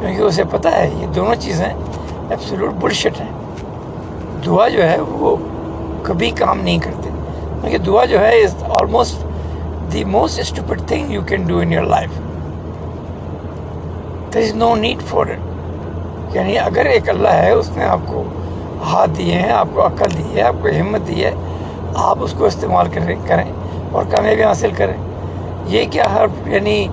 کیونکہ 0.00 0.22
اسے 0.22 0.44
پتہ 0.44 0.68
ہے، 0.68 0.90
یہ 0.96 1.06
دونوں 1.06 1.34
چیزیں 1.34 1.68
ایپسلوٹ 2.30 2.72
بلشٹ 2.80 3.20
ہیں 3.20 3.30
دعا 4.46 4.68
جو 4.68 4.82
ہے 4.88 4.96
وہ 5.00 5.34
کبھی 6.02 6.30
کام 6.30 6.60
نہیں 6.60 6.78
کرتے۔ 6.78 7.10
کیونکہ 7.60 7.78
دعا 7.78 8.04
جو 8.04 8.20
ہے 8.20 8.42
is 8.42 8.54
almost 8.80 9.92
the 9.92 10.04
most 10.04 10.40
stupid 10.40 10.80
thing 10.86 11.10
you 11.10 11.22
can 11.28 11.46
do 11.46 11.58
in 11.58 11.72
your 11.72 11.84
life 11.84 12.10
there 14.34 14.42
is 14.42 14.54
no 14.54 14.74
need 14.74 15.02
for 15.02 15.26
it 15.26 16.34
یعنی 16.34 16.58
اگر 16.58 16.86
ایک 16.86 17.08
اللہ 17.08 17.28
ہے، 17.28 17.50
اس 17.50 17.70
نے 17.76 17.84
آپ 17.84 17.98
کو 18.06 18.22
ہاتھ 18.86 19.10
دیے 19.10 19.34
ہیں، 19.34 19.50
آپ 19.50 19.68
کو 19.74 19.86
عقل 19.86 20.16
دی 20.18 20.34
ہے، 20.34 20.42
آپ 20.42 20.54
کو 20.62 20.68
ہمت 20.80 21.06
دی 21.08 21.24
ہے، 21.24 21.30
آپ 21.94 22.18
اس 22.20 22.34
کو 22.38 22.44
استعمال 22.44 22.88
کریں 22.94 23.14
کریں 23.26 23.44
اور 23.92 24.04
کامیابی 24.16 24.42
حاصل 24.42 24.70
کریں۔ 24.76 24.96
یہ 25.66 25.84
کیا 25.90 26.04
ہر 26.12 26.26
یعنی 26.46 26.86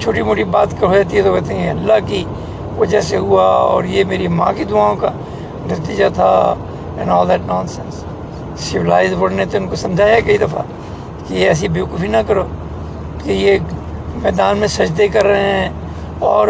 چھوٹی 0.00 0.22
موٹی 0.22 0.44
بات 0.44 0.82
ہو 0.82 0.94
جاتی 0.94 1.16
ہے 1.16 1.22
تو 1.22 1.34
کہتے 1.34 1.54
ہیں 1.54 1.70
اللہ 1.70 2.06
کی 2.06 2.24
وجہ 2.78 3.00
سے 3.00 3.16
ہوا 3.16 3.44
اور 3.44 3.84
یہ 3.84 4.04
میری 4.04 4.28
ماں 4.28 4.52
کی 4.52 4.64
دعاؤں 4.64 4.96
کا 4.96 5.08
نتیجہ 5.66 6.04
تھا 6.14 6.54
and 6.98 7.10
all 7.10 7.28
that 7.28 7.40
nonsense 7.66 8.04
civilised 8.58 9.12
world 9.12 9.36
نے 9.36 9.44
تو 9.44 9.56
ان 9.56 9.68
کو 9.68 9.76
سمجھایا 9.76 10.20
کئی 10.20 10.38
دفعہ 10.38 10.62
کہ 11.26 11.34
یہ 11.34 11.48
ایسی 11.48 11.68
بیوقوفی 11.68 12.06
نہ 12.06 12.16
کرو 12.26 12.44
کہ 13.24 13.30
یہ 13.30 13.58
میدان 14.22 14.58
میں 14.58 14.68
سجدے 14.68 15.08
کر 15.08 15.26
رہے 15.26 15.52
ہیں 15.52 15.70
اور 16.18 16.48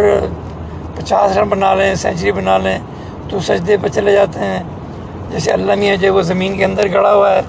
پچاس 0.96 1.36
رن 1.36 1.48
بنا 1.48 1.74
لیں، 1.74 1.94
سینچری 1.94 2.32
بنا 2.32 2.58
لیں 2.58 2.78
تو 3.28 3.40
سجدے 3.40 3.76
پہ 3.82 3.88
چلے 3.88 4.12
جاتے 4.12 4.38
ہیں۔ 4.38 4.62
جیسے 5.30 5.50
اللہ 5.50 5.72
میاں 5.74 5.96
جو 5.96 6.14
وہ 6.14 6.22
زمین 6.22 6.56
کے 6.56 6.64
اندر 6.64 6.92
گڑا 6.92 7.14
ہوا 7.14 7.32
ہے، 7.32 7.42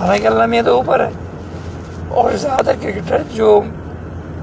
حالانکہ 0.00 0.26
اللہ 0.26 0.46
میاں 0.46 0.62
تو 0.62 0.76
اوپر 0.76 1.00
ہے۔ 1.00 1.10
اور 2.08 2.30
زیادہ 2.30 2.62
تر 2.62 2.72
کرکٹر 2.80 3.22
جو 3.34 3.60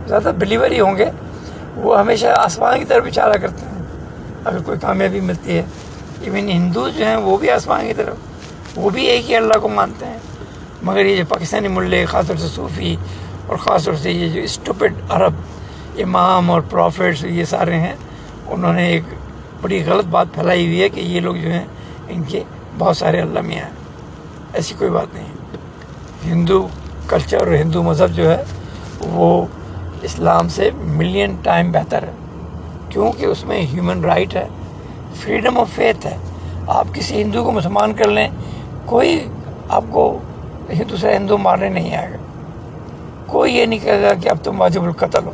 زیادہ 0.08 0.32
بلیور 0.40 0.72
ہی 0.72 0.80
ہوں 0.80 0.98
گے، 0.98 1.06
وہ 1.76 2.00
ہمیشہ 2.00 2.28
آسمان 2.28 2.80
کی 2.80 2.86
طرف 2.86 3.04
اشارہ 3.06 3.34
کرتے 3.34 3.66
ہیں۔ 3.66 3.67
اگر 4.48 4.60
کوئی 4.60 4.80
کامیابی 4.80 5.20
ملتی 5.20 5.58
ہے۔ 5.58 5.64
ایون 6.22 6.50
ہندو 6.50 6.90
جو 6.90 7.06
ہیں 7.06 7.16
وہ 7.16 7.38
بھی 7.38 7.50
آسمان 7.50 7.88
کی 7.88 7.94
طرف، 7.94 8.16
وہ 8.76 8.90
بھی 8.90 9.06
ایک 9.06 9.32
ہی 9.32 9.36
اللہ 9.36 9.60
کو 9.62 9.70
مانتے 9.70 10.06
ہیں۔ 10.06 10.18
مگر 10.84 11.06
یہ 11.06 11.18
جو 11.18 11.24
پاکستانی 11.30 11.68
ملے، 11.68 12.06
خاص 12.06 12.28
طور 12.28 12.36
سے 12.36 12.48
صوفی 12.48 12.96
اور 13.48 13.58
خاص 13.58 13.86
طور 13.86 13.94
سے 13.94 14.12
یہ 14.12 14.30
جو 14.30 14.42
اسٹوپڈ 14.42 14.94
عرب 15.10 15.34
امام 15.98 16.52
اور 16.52 16.62
پروفٹس 16.62 17.24
یہ 17.24 17.46
سارے 17.46 17.76
ہیں، 17.76 17.96
انہوں 18.48 18.74
نے 18.74 18.88
ایک 18.88 19.04
بڑی 19.62 19.84
غلط 19.86 20.06
بات 20.06 20.28
پھیلائی 20.34 20.66
ہوئی 20.66 20.82
ہے 20.82 20.90
کہ 20.90 21.00
یہ 21.00 21.20
لوگ 21.20 21.36
جو 21.36 21.52
ہیں، 21.52 21.66
ان 22.08 22.24
کے 22.24 22.44
بہت 22.78 22.98
سارے 22.98 23.22
اللہ 23.22 23.42
میاں 23.42 23.64
ہیں۔ 23.64 23.74
ایسی 24.54 24.76
کوئی 24.78 24.92
بات 24.92 25.08
نہیں۔ 25.14 25.28
ہندو 26.26 26.68
کلچر 27.08 27.38
اور 27.38 27.48
ہندو 27.48 27.84
مذہب 27.84 28.16
جو 28.16 28.32
ہے، 28.32 28.44
وہ 29.00 29.46
اسلام 30.02 30.50
سے 30.50 30.70
ملین 30.76 31.36
ٹائم 31.44 31.72
بہتر 31.72 32.04
ہے۔ 32.04 32.12
کیونکہ 32.90 33.26
اس 33.26 33.46
میں 33.46 33.62
ہیومن 33.62 34.06
رائٹ 34.06 34.36
ہے 34.36 34.48
فریڈم 35.16 35.60
آف 35.60 35.70
فیتھ 35.70 36.08
ہے۔ 36.08 36.18
آپ 36.68 36.88
کسی 36.94 37.22
ہندو 37.22 37.44
کو 37.44 37.52
مسلمان 37.52 37.94
کر 37.94 38.08
لیں، 38.08 38.28
کوئی 38.86 39.28
آپ 39.70 39.84
کو 39.92 40.18
دوسرا 40.90 41.18
ہندو 41.18 41.38
مارنے 41.38 41.70
نہیں 41.70 41.96
آئے 41.96 42.12
گا۔ 42.12 42.18
کوئی 43.26 43.56
یہ 43.56 43.66
نہیں 43.66 43.80
کہے 43.80 44.02
گا 44.02 44.14
کہ 44.14 44.30
اب 44.30 44.38
تم 44.44 44.62
واجب 44.62 44.84
القتل 44.84 45.26
ہو۔ 45.26 45.32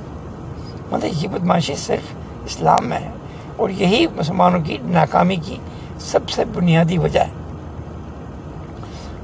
مطلب 0.91 1.23
یہ 1.23 1.27
بدماشی 1.27 1.75
صرف 1.75 2.15
اسلام 2.45 2.89
میں 2.89 2.99
ہے 2.99 3.09
اور 3.57 3.69
یہی 3.69 4.05
مسلمانوں 4.15 4.59
کی 4.59 4.77
ناکامی 4.83 5.35
کی 5.35 5.55
سب 5.99 6.29
سے 6.29 6.45
بنیادی 6.45 6.97
وجہ 6.97 7.19
ہے۔ 7.19 7.31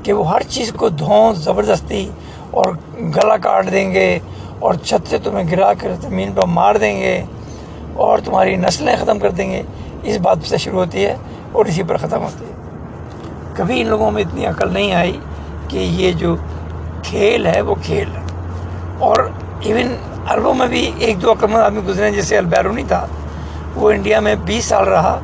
کہ 0.04 0.14
وہ 0.14 0.30
ہر 0.32 0.42
چیز 0.42 0.72
کو 0.72 0.90
دھوں، 0.90 1.34
زبردستی 1.34 2.10
اور 2.52 2.66
گلا 3.00 3.38
کاٹ 3.38 3.72
دیں 3.72 3.92
گے 3.92 4.20
اور 4.60 4.74
چھت 4.74 5.10
سے 5.10 5.18
تمہیں 5.18 5.52
گرا 5.52 5.74
کر 5.74 5.92
زمین 6.02 6.32
پر 6.34 6.46
مار 6.48 6.76
دیں 6.76 7.00
گے۔ 7.00 7.24
اور 8.00 8.20
تمہاری 8.20 8.56
نسلیں 8.56 8.96
ختم 8.96 9.20
کر 9.20 9.30
دیں 9.30 9.52
گے۔ 9.52 9.62
اس 10.04 10.18
بات 10.18 10.38
سے 10.46 10.58
شروع 10.58 10.80
ہوتی 10.80 11.06
ہے 11.06 11.16
اور 11.52 11.66
اسی 11.66 11.84
پر 11.84 11.98
ختم 11.98 12.24
ہوتی 12.24 12.46
ہے۔ 12.46 12.54
کبھی 13.54 13.82
ان 13.82 13.88
لوگوں 13.88 14.12
میں 14.12 14.24
اتنی 14.24 14.46
عقل 14.46 14.74
نہیں 14.74 14.94
آئی 14.94 15.20
کہ 15.68 15.78
یہ 15.78 16.12
جو 16.12 16.36
کھیل 17.04 17.46
ہے 17.46 17.62
وہ 17.62 17.76
کھیل 17.84 18.08
ہے۔ 18.08 18.22
اور 19.00 19.30
ایون 19.60 19.96
عربوں 20.28 20.54
میں 20.54 20.68
بھی 20.68 20.92
ایک 20.98 21.22
دو 21.22 21.32
عقل 21.32 21.48
مند 21.48 21.64
آدمی 21.64 21.82
گزرے 21.88 22.12
جیسے 22.12 22.38
البیرونی 22.38 22.84
تھا۔ 22.88 23.08
وہ 23.76 23.92
انڈیا 23.92 24.20
میں 24.20 24.36
بیس 24.36 24.66
سال 24.66 24.88
رہا۔ 24.88 25.20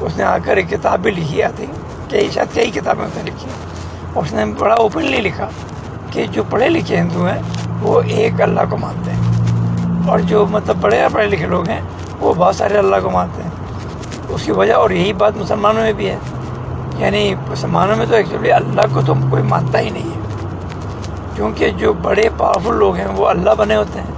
اس 0.00 0.16
نے 0.16 0.22
آ 0.22 0.38
کر 0.44 0.56
ایک 0.56 0.70
کتاب 0.70 0.98
بھی 0.98 1.10
لکھی 1.10 1.42
آتی 1.42 1.66
کئی 2.10 2.30
شاید 2.30 2.54
کئی 2.54 2.70
کتابیں 2.70 3.04
اس 3.04 3.16
نے 3.16 3.22
لکھی 3.22 3.50
اس 4.14 4.32
نے 4.32 4.44
بڑا 4.44 4.74
اوپنلی 4.74 5.20
لکھا 5.20 5.48
کہ 6.10 6.26
جو 6.26 6.42
پڑھے 6.50 6.68
لکھے 6.68 6.96
ہندو 6.96 7.26
ہیں، 7.26 7.42
وہ 7.82 8.00
ایک 8.06 8.42
اللہ 8.42 8.60
کو 8.70 8.76
مانتے 8.76 9.10
ہیں۔ 9.10 9.20
اور 10.08 10.18
جو 10.18 10.46
مطلب 10.50 10.76
بڑے 10.80 11.02
پڑھے 11.12 11.26
لکھے 11.26 11.46
لوگ 11.46 11.68
ہیں 11.68 11.80
وہ 12.20 12.34
بہت 12.36 12.56
سارے 12.56 12.78
اللہ 12.78 12.96
کو 13.02 13.10
مانتے 13.10 13.42
ہیں۔ 13.42 13.50
اس 14.28 14.42
کی 14.42 14.52
وجہ 14.52 14.72
اور 14.72 14.90
یہی 14.90 15.12
بات 15.12 15.36
مسلمانوں 15.36 15.82
میں 15.82 15.92
بھی 15.92 16.10
ہے۔ 16.10 16.16
یعنی 16.96 17.34
مسلمانوں 17.48 17.96
میں 17.96 18.06
تو 18.10 18.14
ایکچولی 18.16 18.52
اللہ 18.52 18.80
کو 18.94 19.00
تو 19.06 19.14
کوئی 19.30 19.42
مانتا 19.42 19.80
ہی 19.80 19.90
نہیں 19.90 20.04
ہے۔ 20.04 20.20
کیونکہ 21.34 21.68
جو 21.70 21.92
بڑے 21.92 22.22
پاورفل 22.36 22.74
لوگ 22.74 22.94
ہیں 22.94 23.06
وہ 23.16 23.28
اللہ 23.28 23.50
بنے 23.58 23.76
ہوتے 23.76 24.00
ہیں۔ 24.00 24.10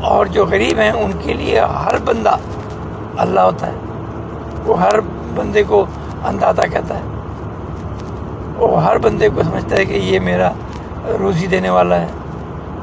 اور 0.00 0.26
جو 0.26 0.46
غریب 0.46 0.78
ہیں 0.78 0.90
ان 0.90 1.12
کے 1.22 1.32
لیے 1.32 1.60
ہر 1.60 1.98
بندہ 2.04 2.36
اللہ 3.16 3.40
ہوتا 3.40 3.66
ہے۔ 3.66 3.72
وہ 4.66 4.80
ہر 4.80 5.00
بندے 5.34 5.62
کو 5.62 5.86
اندازہ 6.24 6.60
کہتا 6.72 6.94
ہے۔ 6.94 7.02
وہ 8.56 8.84
ہر 8.84 8.98
بندے 8.98 9.28
کو 9.28 9.42
سمجھتا 9.42 9.76
ہے 9.76 9.84
کہ 9.84 9.92
یہ 9.92 10.20
میرا 10.20 10.52
روزی 11.18 11.46
دینے 11.46 11.70
والا 11.70 12.00
ہے 12.00 12.06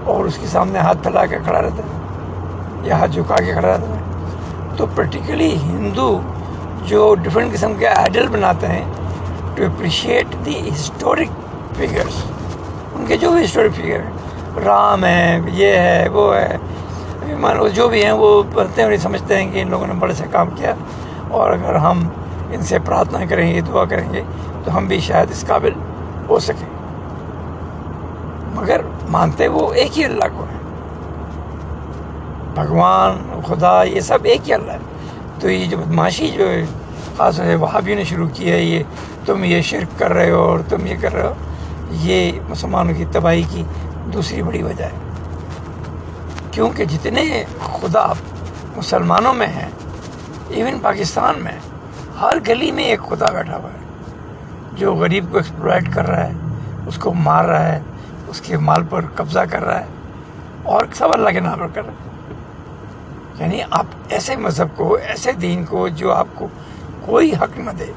اور 0.04 0.26
اس 0.26 0.38
کے 0.38 0.48
سامنے 0.48 0.80
ہاتھ 0.80 0.98
پھیلا 1.04 1.26
کے 1.26 1.38
کھڑا 1.44 1.62
رہتا 1.62 1.78
ہے۔ 1.78 1.98
یا 2.82 3.00
ہاتھ 3.00 3.12
جھکا 3.12 3.36
کے 3.36 3.54
کھڑا 3.54 3.68
رہتا 3.68 3.88
ہے۔ 3.88 3.97
تو 4.78 4.86
پرٹیکولرلی 4.96 5.56
ہندو 5.56 6.20
جو 6.86 7.16
ڈفرینٹ 7.22 7.54
قسم 7.54 7.74
کے 7.80 7.88
آئیڈل 7.88 8.28
بناتے 8.28 8.68
ہیں 8.68 8.86
to 9.56 9.64
appreciate 9.64 10.36
the 10.46 10.70
historic 10.70 11.30
figures 11.78 12.24
ان 12.96 13.06
کے 13.08 13.18
جو 13.18 13.32
بھی 13.32 13.44
ہسٹورک 13.46 13.76
فگر 13.76 14.00
ہیں 14.00 14.12
رام 14.66 15.06
ہے، 15.06 15.40
یہ 15.54 15.78
ہے، 15.78 16.08
وہ 16.14 16.36
ہے 16.36 16.58
مانو 17.40 17.68
جو 17.68 17.88
بھی 17.88 18.04
ہیں 18.04 18.12
وہ 18.12 18.44
بنتے 18.54 18.82
ہیں 18.82 18.84
اور 18.84 18.92
یہ 18.92 18.98
سمجھتے 18.98 19.38
ہیں 19.38 19.52
کہ 19.52 19.62
ان 19.62 19.70
لوگوں 19.70 19.88
نے 19.88 19.94
بڑے 19.94 20.14
سے 20.14 20.24
کام 20.32 20.50
کیا 20.56 20.74
اور 21.28 21.52
اگر 21.52 21.76
ہم 21.76 22.08
ان 22.52 22.62
سے 22.62 22.80
پرارتھنا 22.86 23.26
کریں 23.30 23.54
گے، 23.56 23.62
دعا 23.62 23.86
کریں 23.86 24.14
گے، 24.14 24.22
تو 24.64 24.78
ہم 24.78 24.86
بھی 24.86 25.00
شاید 25.00 25.32
اس 25.32 25.44
قابل 25.48 25.72
ہو 26.30 26.40
سکیں۔ 26.40 26.68
مگر 28.56 28.82
مانتے 29.10 29.48
وہ 29.48 29.74
ایک 29.74 29.98
ہی 29.98 30.06
اللہ 30.06 30.38
کو 30.38 30.44
ہے۔ 30.44 30.57
بھگوان 32.58 33.42
خدا 33.48 33.84
یہ 33.84 34.00
سب 34.00 34.20
ایک 34.24 34.48
ہی 34.48 34.54
اللہ 34.54 34.72
ہے۔ 34.72 34.78
تو 35.40 35.50
یہ 35.50 35.66
جو 35.66 35.78
بدماشی 35.78 36.28
جو 36.28 36.50
ہے 36.50 36.66
خاص 37.18 37.38
طور 37.38 37.46
سے 37.46 37.56
وہابیوں 37.56 37.98
نے 37.98 38.04
شروع 38.04 38.28
کی 38.34 38.52
ہے، 38.52 38.62
یہ 38.62 38.84
تم 39.26 39.44
یہ 39.44 39.62
شرک 39.62 40.00
کر 40.00 40.14
رہے 40.14 40.32
ہو 40.32 40.42
اور 40.42 40.60
تم 40.70 40.86
یہ 40.86 40.96
کر 41.02 41.14
رہے 41.14 41.22
ہو، 41.22 41.34
یہ 41.90 42.40
مسلمانوں 42.50 42.94
کی 42.94 43.06
تباہی 43.12 43.44
کی 43.50 43.64
دوسری 44.14 44.42
بڑی 44.42 44.64
وجہ 44.64 44.84
ہے۔ 44.84 44.98
کیونکہ 46.52 46.86
جتنے 46.86 47.44
خدا 47.64 48.06
مسلمانوں 48.78 49.34
میں 49.34 49.48
ہیں 49.48 49.70
ایون 50.50 50.80
پاکستان 50.82 51.36
میں، 51.44 51.58
ہر 52.22 52.38
گلی 52.48 52.72
میں 52.72 52.84
ایک 52.84 53.00
خدا 53.00 53.32
بیٹھا 53.32 53.58
ہوا 53.58 53.70
ہے، 53.70 53.86
جو 54.74 54.96
غریب 54.96 55.26
کو 55.32 55.38
ایکسپلائٹ 55.38 55.94
کر 55.94 56.08
رہا 56.08 56.28
ہے، 56.28 56.34
اس 56.88 56.98
کو 56.98 57.14
مار 57.14 57.46
رہا 57.46 57.68
ہے، 57.68 57.80
اس 58.28 58.42
کے 58.42 58.58
مال 58.58 58.84
پر 58.90 59.06
قبضہ 59.16 59.46
کر 59.52 59.66
رہا 59.66 59.80
ہے 59.80 59.86
اور 60.64 60.86
سب 60.94 61.08
اللہ 61.14 61.30
کے 61.30 61.40
نام 61.40 61.60
پر 61.60 61.68
کر 61.74 61.86
رہا 61.86 61.94
ہے۔ 61.94 62.07
یعنی 63.40 63.60
آپ 63.70 63.86
ایسے 64.10 64.36
مذہب 64.36 64.76
کو، 64.76 64.94
ایسے 65.04 65.32
دین 65.32 65.64
کو 65.66 65.88
جو 65.88 66.12
آپ 66.14 66.28
کو 66.36 66.48
کوئی 67.06 67.34
حق 67.34 67.58
نہ 67.58 67.72
دے، 67.80 67.92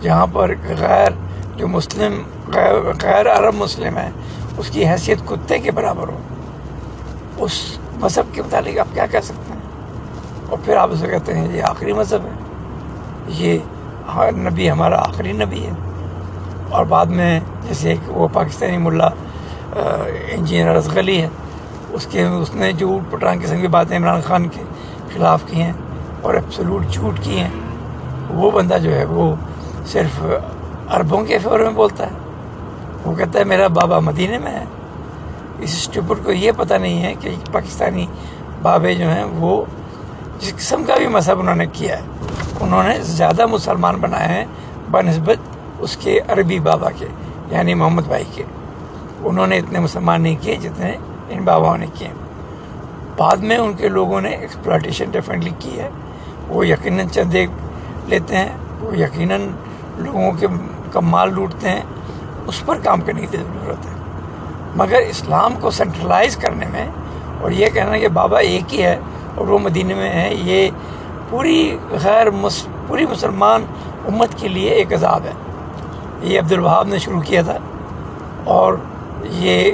جہاں 0.00 0.26
پر 0.32 0.54
غیر 0.78 1.10
جو 1.56 1.68
مسلم، 1.68 2.22
غیر 2.54 2.74
غیر 3.02 3.30
عرب 3.30 3.54
مسلم 3.54 3.96
ہے 3.98 4.10
اس 4.58 4.70
کی 4.70 4.86
حیثیت 4.88 5.18
کتے 5.26 5.58
کے 5.58 5.70
برابر 5.70 6.08
ہو، 6.08 6.18
اس 7.36 7.60
مذہب 8.00 8.34
کے 8.34 8.42
متعلق 8.42 8.78
آپ 8.78 8.94
کیا 8.94 9.06
کہہ 9.06 9.20
سکتے 9.24 9.52
ہیں؟ 9.52 9.60
اور 10.48 10.58
پھر 10.64 10.76
آپ 10.76 10.88
اسے 10.92 11.06
کہتے 11.06 11.34
ہیں 11.34 11.46
یہ 11.56 11.62
آخری 11.64 11.92
مذہب 11.92 12.24
ہے، 12.24 12.34
یہ 13.38 13.58
نبی 14.38 14.70
ہمارا 14.70 14.98
آخری 14.98 15.32
نبی 15.32 15.64
ہے۔ 15.66 15.72
اور 16.70 16.84
بعد 16.84 17.06
میں 17.06 17.40
جیسے 17.68 17.88
ایک 17.90 18.10
وہ 18.16 18.28
پاکستانی 18.32 18.78
ملا 18.78 19.08
انجینئر 19.76 20.76
ازغلی 20.76 21.20
ہے، 21.22 21.28
اس 21.92 22.06
کے، 22.10 22.22
اس 22.22 22.54
نے 22.54 22.72
جو 22.72 22.88
اوٹ 22.88 23.10
پٹران 23.10 23.40
قسم 23.42 23.60
کی 23.60 23.68
باتیں 23.68 23.96
عمران 23.96 24.20
خان 24.20 24.48
کے 24.48 24.62
خلاف 25.14 25.42
کی 25.46 25.62
ہیں 25.62 25.72
اور 26.22 26.34
ایپسلوٹ 26.34 26.86
جھوٹ 26.86 27.18
کی 27.22 27.40
ہیں۔ 27.40 27.50
وہ 28.30 28.50
بندہ 28.50 28.78
جو 28.82 28.94
ہے 28.94 29.04
وہ 29.04 29.34
صرف 29.86 30.22
عربوں 30.88 31.24
کے 31.24 31.38
فیور 31.38 31.60
میں 31.60 31.70
بولتا 31.70 32.06
ہے۔ 32.06 32.16
وہ 33.04 33.14
کہتا 33.14 33.38
ہے 33.38 33.44
میرا 33.44 33.66
بابا 33.66 33.98
مدینے 33.98 34.38
میں 34.38 34.52
ہے۔ 34.52 34.64
اس 35.58 35.70
اسٹوپر 35.70 36.14
کو 36.24 36.32
یہ 36.32 36.52
پتہ 36.56 36.74
نہیں 36.74 37.02
ہے 37.02 37.14
کہ 37.20 37.34
پاکستانی 37.52 38.06
بابے 38.62 38.94
جو 38.94 39.08
ہیں 39.08 39.24
وہ 39.24 39.64
جس 40.38 40.54
قسم 40.56 40.84
کا 40.84 40.94
بھی 40.98 41.06
مذہب 41.06 41.40
انہوں 41.40 41.54
نے 41.54 41.66
کیا 41.72 41.96
ہے، 41.96 42.02
انہوں 42.60 42.82
نے 42.82 43.00
زیادہ 43.00 43.46
مسلمان 43.46 43.96
بنائے 43.96 44.28
ہیں 44.28 44.44
بنسبت 44.90 45.56
اس 45.78 45.96
کے 45.96 46.20
عربی 46.28 46.58
بابا 46.58 46.90
کے 46.90 47.06
یعنی 47.50 47.74
محمد 47.74 48.02
بھائی 48.02 48.24
کے۔ 48.34 48.44
انہوں 49.22 49.46
نے 49.46 49.58
اتنے 49.58 49.78
مسلمان 49.78 50.22
نہیں 50.22 50.36
کیے 50.40 50.56
جتنے 50.56 50.96
ان 51.28 51.42
باباؤں 51.44 51.78
نے 51.78 51.86
کیے۔ 51.94 52.08
بعد 53.16 53.36
میں 53.36 53.56
ان 53.56 53.72
کے 53.72 53.88
لوگوں 53.88 54.20
نے 54.20 54.28
ایکسپلائٹیشن 54.28 55.04
ڈیفینیٹلی 55.10 55.50
کی 55.58 55.80
ہے۔ 55.80 55.88
وہ 56.48 56.66
یقیناً 56.66 57.08
چند 57.08 57.34
ایک 57.34 57.50
لیتے 58.06 58.36
ہیں، 58.36 58.48
وہ 58.80 58.98
یقیناً 58.98 59.48
لوگوں 59.96 60.32
کے 60.32 60.46
کا 60.92 61.00
مال 61.00 61.34
لوٹتے 61.34 61.68
ہیں۔ 61.68 61.82
اس 62.46 62.66
پر 62.66 62.78
کام 62.84 63.00
کرنے 63.00 63.20
کی 63.20 63.36
ضرورت 63.36 63.86
ہے۔ 63.86 63.90
مگر 64.76 64.96
اسلام 64.96 65.54
کو 65.60 65.70
سینٹرلائز 65.70 66.36
کرنے 66.36 66.66
میں 66.66 66.88
اور 67.40 67.50
یہ 67.50 67.66
کہنا 67.68 67.98
کہ 67.98 68.08
بابا 68.08 68.38
ایک 68.38 68.74
ہی 68.74 68.82
ہے 68.82 68.98
اور 69.34 69.46
وہ 69.46 69.58
مدینہ 69.58 69.94
میں 69.94 70.10
ہے 70.10 70.34
یہ 70.34 70.68
پوری 71.30 71.78
غیر 71.90 72.30
مس، 72.30 72.66
پوری 72.86 73.06
مسلمان 73.06 73.64
امت 74.08 74.28
کے 74.36 74.48
لیے 74.48 74.70
ایک 74.70 74.92
عذاب 74.92 75.22
ہے۔ 75.24 75.32
یہ 76.22 76.40
عبد 76.40 76.52
الوہاب 76.52 76.88
نے 76.88 76.98
شروع 76.98 77.20
کیا 77.20 77.42
تھا 77.42 77.56
اور 78.44 78.74
یہ 79.22 79.72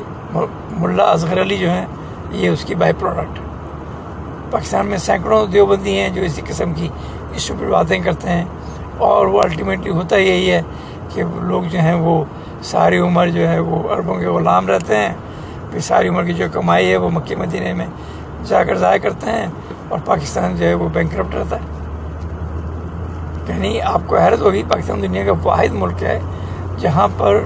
ملا 0.71 1.05
اصغر 1.05 1.41
علی 1.43 1.57
جو 1.57 1.71
ہیں 1.71 1.87
یہ 2.31 2.49
اس 2.49 2.65
کی 2.65 2.75
بائی 2.75 2.93
پروڈکٹ 2.99 3.39
پاکستان 4.51 4.87
میں 4.87 4.99
سینکڑوں 4.99 5.47
دیوبندی 5.47 5.99
ہیں 6.01 6.09
جو 6.09 6.23
اسی 6.23 6.43
قسم 6.47 6.73
کی 6.73 6.89
ایشو 7.33 7.55
باتیں 7.71 7.99
کرتے 7.99 8.29
ہیں۔ 8.29 8.45
اور 8.99 9.27
وہ 9.27 9.43
الٹیمیٹلی 9.43 9.91
ہوتا 9.91 10.17
یہی 10.17 10.51
ہے 10.51 10.63
کہ 11.09 11.23
لوگ 11.37 11.63
جو 11.63 11.79
ہیں 11.79 11.95
وہ 11.95 12.25
ساری 12.63 12.99
عمر 12.99 13.29
جو 13.29 13.49
ہے 13.49 13.59
وہ 13.59 13.95
عربوں 13.95 14.15
کے 14.15 14.27
غلام 14.27 14.67
رہتے 14.67 14.97
ہیں۔ 14.97 15.15
پھر 15.71 15.81
ساری 15.81 16.09
عمر 16.09 16.25
کی 16.25 16.33
جو 16.33 16.45
کمائی 16.53 16.91
ہے 16.91 16.97
وہ 16.97 17.11
مکی 17.11 17.35
مدینہ 17.35 17.75
میں 17.75 17.87
جا 18.45 18.65
کر 18.65 18.75
ضائع 18.75 18.99
کرتے 18.99 19.31
ہیں 19.31 19.47
اور 19.89 19.99
پاکستان 20.05 20.57
جو 20.57 20.67
ہے 20.67 20.75
وہ 20.75 20.89
بینک 20.93 21.15
رہتا 21.15 21.57
ہے۔ 21.57 21.79
یعنی 23.49 23.81
آپ 23.81 24.01
کو 24.07 24.17
حیرت 24.17 24.41
ہوگی 24.41 24.63
پاکستان 24.69 25.03
دنیا 25.03 25.25
کا 25.25 25.33
واحد 25.43 25.73
ملک 25.73 26.03
ہے 26.03 26.21
جہاں 26.79 27.09
پر 27.19 27.45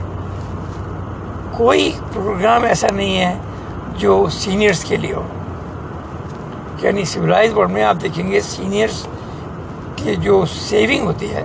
کوئی 1.51 1.93
پروگرام 2.13 2.65
ایسا 2.65 2.89
نہیں 2.93 3.21
ہے 3.21 3.35
جو 3.97 4.27
سینئرز 4.33 4.85
کے 4.85 4.97
لیے 4.97 5.15
ہو۔ 5.15 5.27
یعنی 6.83 7.05
سویلائز 7.05 7.55
ورلڈ 7.55 7.71
میں 7.71 7.85
آپ 7.85 7.97
دیکھیں 8.03 8.33
گے 8.33 8.41
سینئرز 8.41 9.07
کی 9.97 10.17
جو 10.17 10.45
سیونگ 10.47 11.07
ہوتی 11.07 11.33
ہے، 11.33 11.45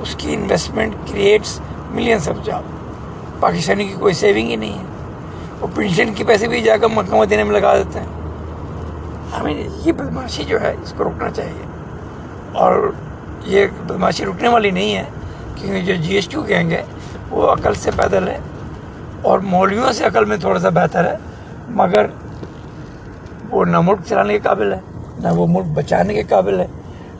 اس 0.00 0.14
کی 0.14 0.34
investment 0.34 0.94
creates 1.10 1.60
millions 1.90 2.28
of 2.28 2.44
job 2.44 2.62
Pakistani 3.40 3.84
کی 3.84 3.94
کوئی 3.94 4.14
سیونگ 4.14 4.50
ہی 4.50 4.56
نہیں 4.56 4.78
ہے۔ 4.78 4.84
وہ 5.60 5.66
پینشن 5.74 6.14
کے 6.14 6.24
پیسے 6.24 6.48
بھی 6.48 6.60
جا 6.60 6.76
کر 6.76 6.86
مکہ 6.86 7.16
مدینہ 7.16 7.44
میں 7.44 7.60
لگا 7.60 7.76
دیتے 7.76 8.00
ہیں۔ 8.00 8.06
ہمیں 9.40 9.68
یہ 9.84 9.92
بدماشی 9.92 10.44
جو 10.44 10.60
ہے، 10.60 10.74
اس 10.82 10.94
کو 10.96 11.04
روکنا 11.04 11.30
چاہیے۔ 11.30 11.62
اور 12.52 12.92
یہ 13.44 13.66
بدماشی 13.86 14.24
رکنے 14.24 14.48
والی 14.48 14.70
نہیں 14.70 14.96
ہے، 14.96 15.04
کیونکہ 15.54 15.80
جو 15.80 15.94
جی 15.94 16.14
ایس 16.14 16.28
ٹی 16.28 16.38
کہیں 16.46 16.70
گے، 16.70 16.82
وہ 17.30 17.52
عقل 17.52 17.74
سے 17.74 17.90
پیدل 17.96 18.28
ہے 18.28 18.38
اور 19.22 19.38
مولویوں 19.38 19.92
سے 19.92 20.04
عقل 20.04 20.24
میں 20.24 20.36
تھوڑا 20.36 20.60
سا 20.60 20.68
بہتر 20.68 21.04
ہے۔ 21.04 21.16
مگر 21.68 22.06
وہ 23.50 23.64
نہ 23.64 23.80
ملک 23.80 23.98
چلانے 24.08 24.32
کے 24.32 24.38
قابل 24.38 24.72
ہے، 24.72 24.80
نہ 25.18 25.28
وہ 25.28 25.46
ملک 25.46 25.66
بچانے 25.66 26.14
کے 26.14 26.22
قابل 26.22 26.60
ہے، 26.60 26.66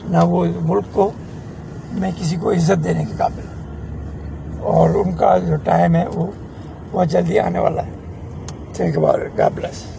نہ 0.09 0.17
وہ 0.17 0.45
ملک 0.61 0.83
کو 0.91 1.11
میں 1.93 2.11
کسی 2.17 2.35
کو 2.35 2.51
عزت 2.51 2.83
دینے 2.83 3.05
کے 3.05 3.13
قابل 3.17 3.39
ہے۔ 3.39 3.57
اور 4.59 4.89
ان 4.89 5.15
کا 5.15 5.37
جو 5.37 5.55
ٹائم 5.55 5.95
ہے 5.95 6.05
وہ 6.13 6.27
بہت 6.91 7.07
جلدی 7.07 7.39
آنے 7.39 7.59
والا 7.59 7.85
ہے۔ 7.85 7.89
Thank 8.73 8.95
you 8.95 9.01
God 9.37 9.51
bless 9.55 9.96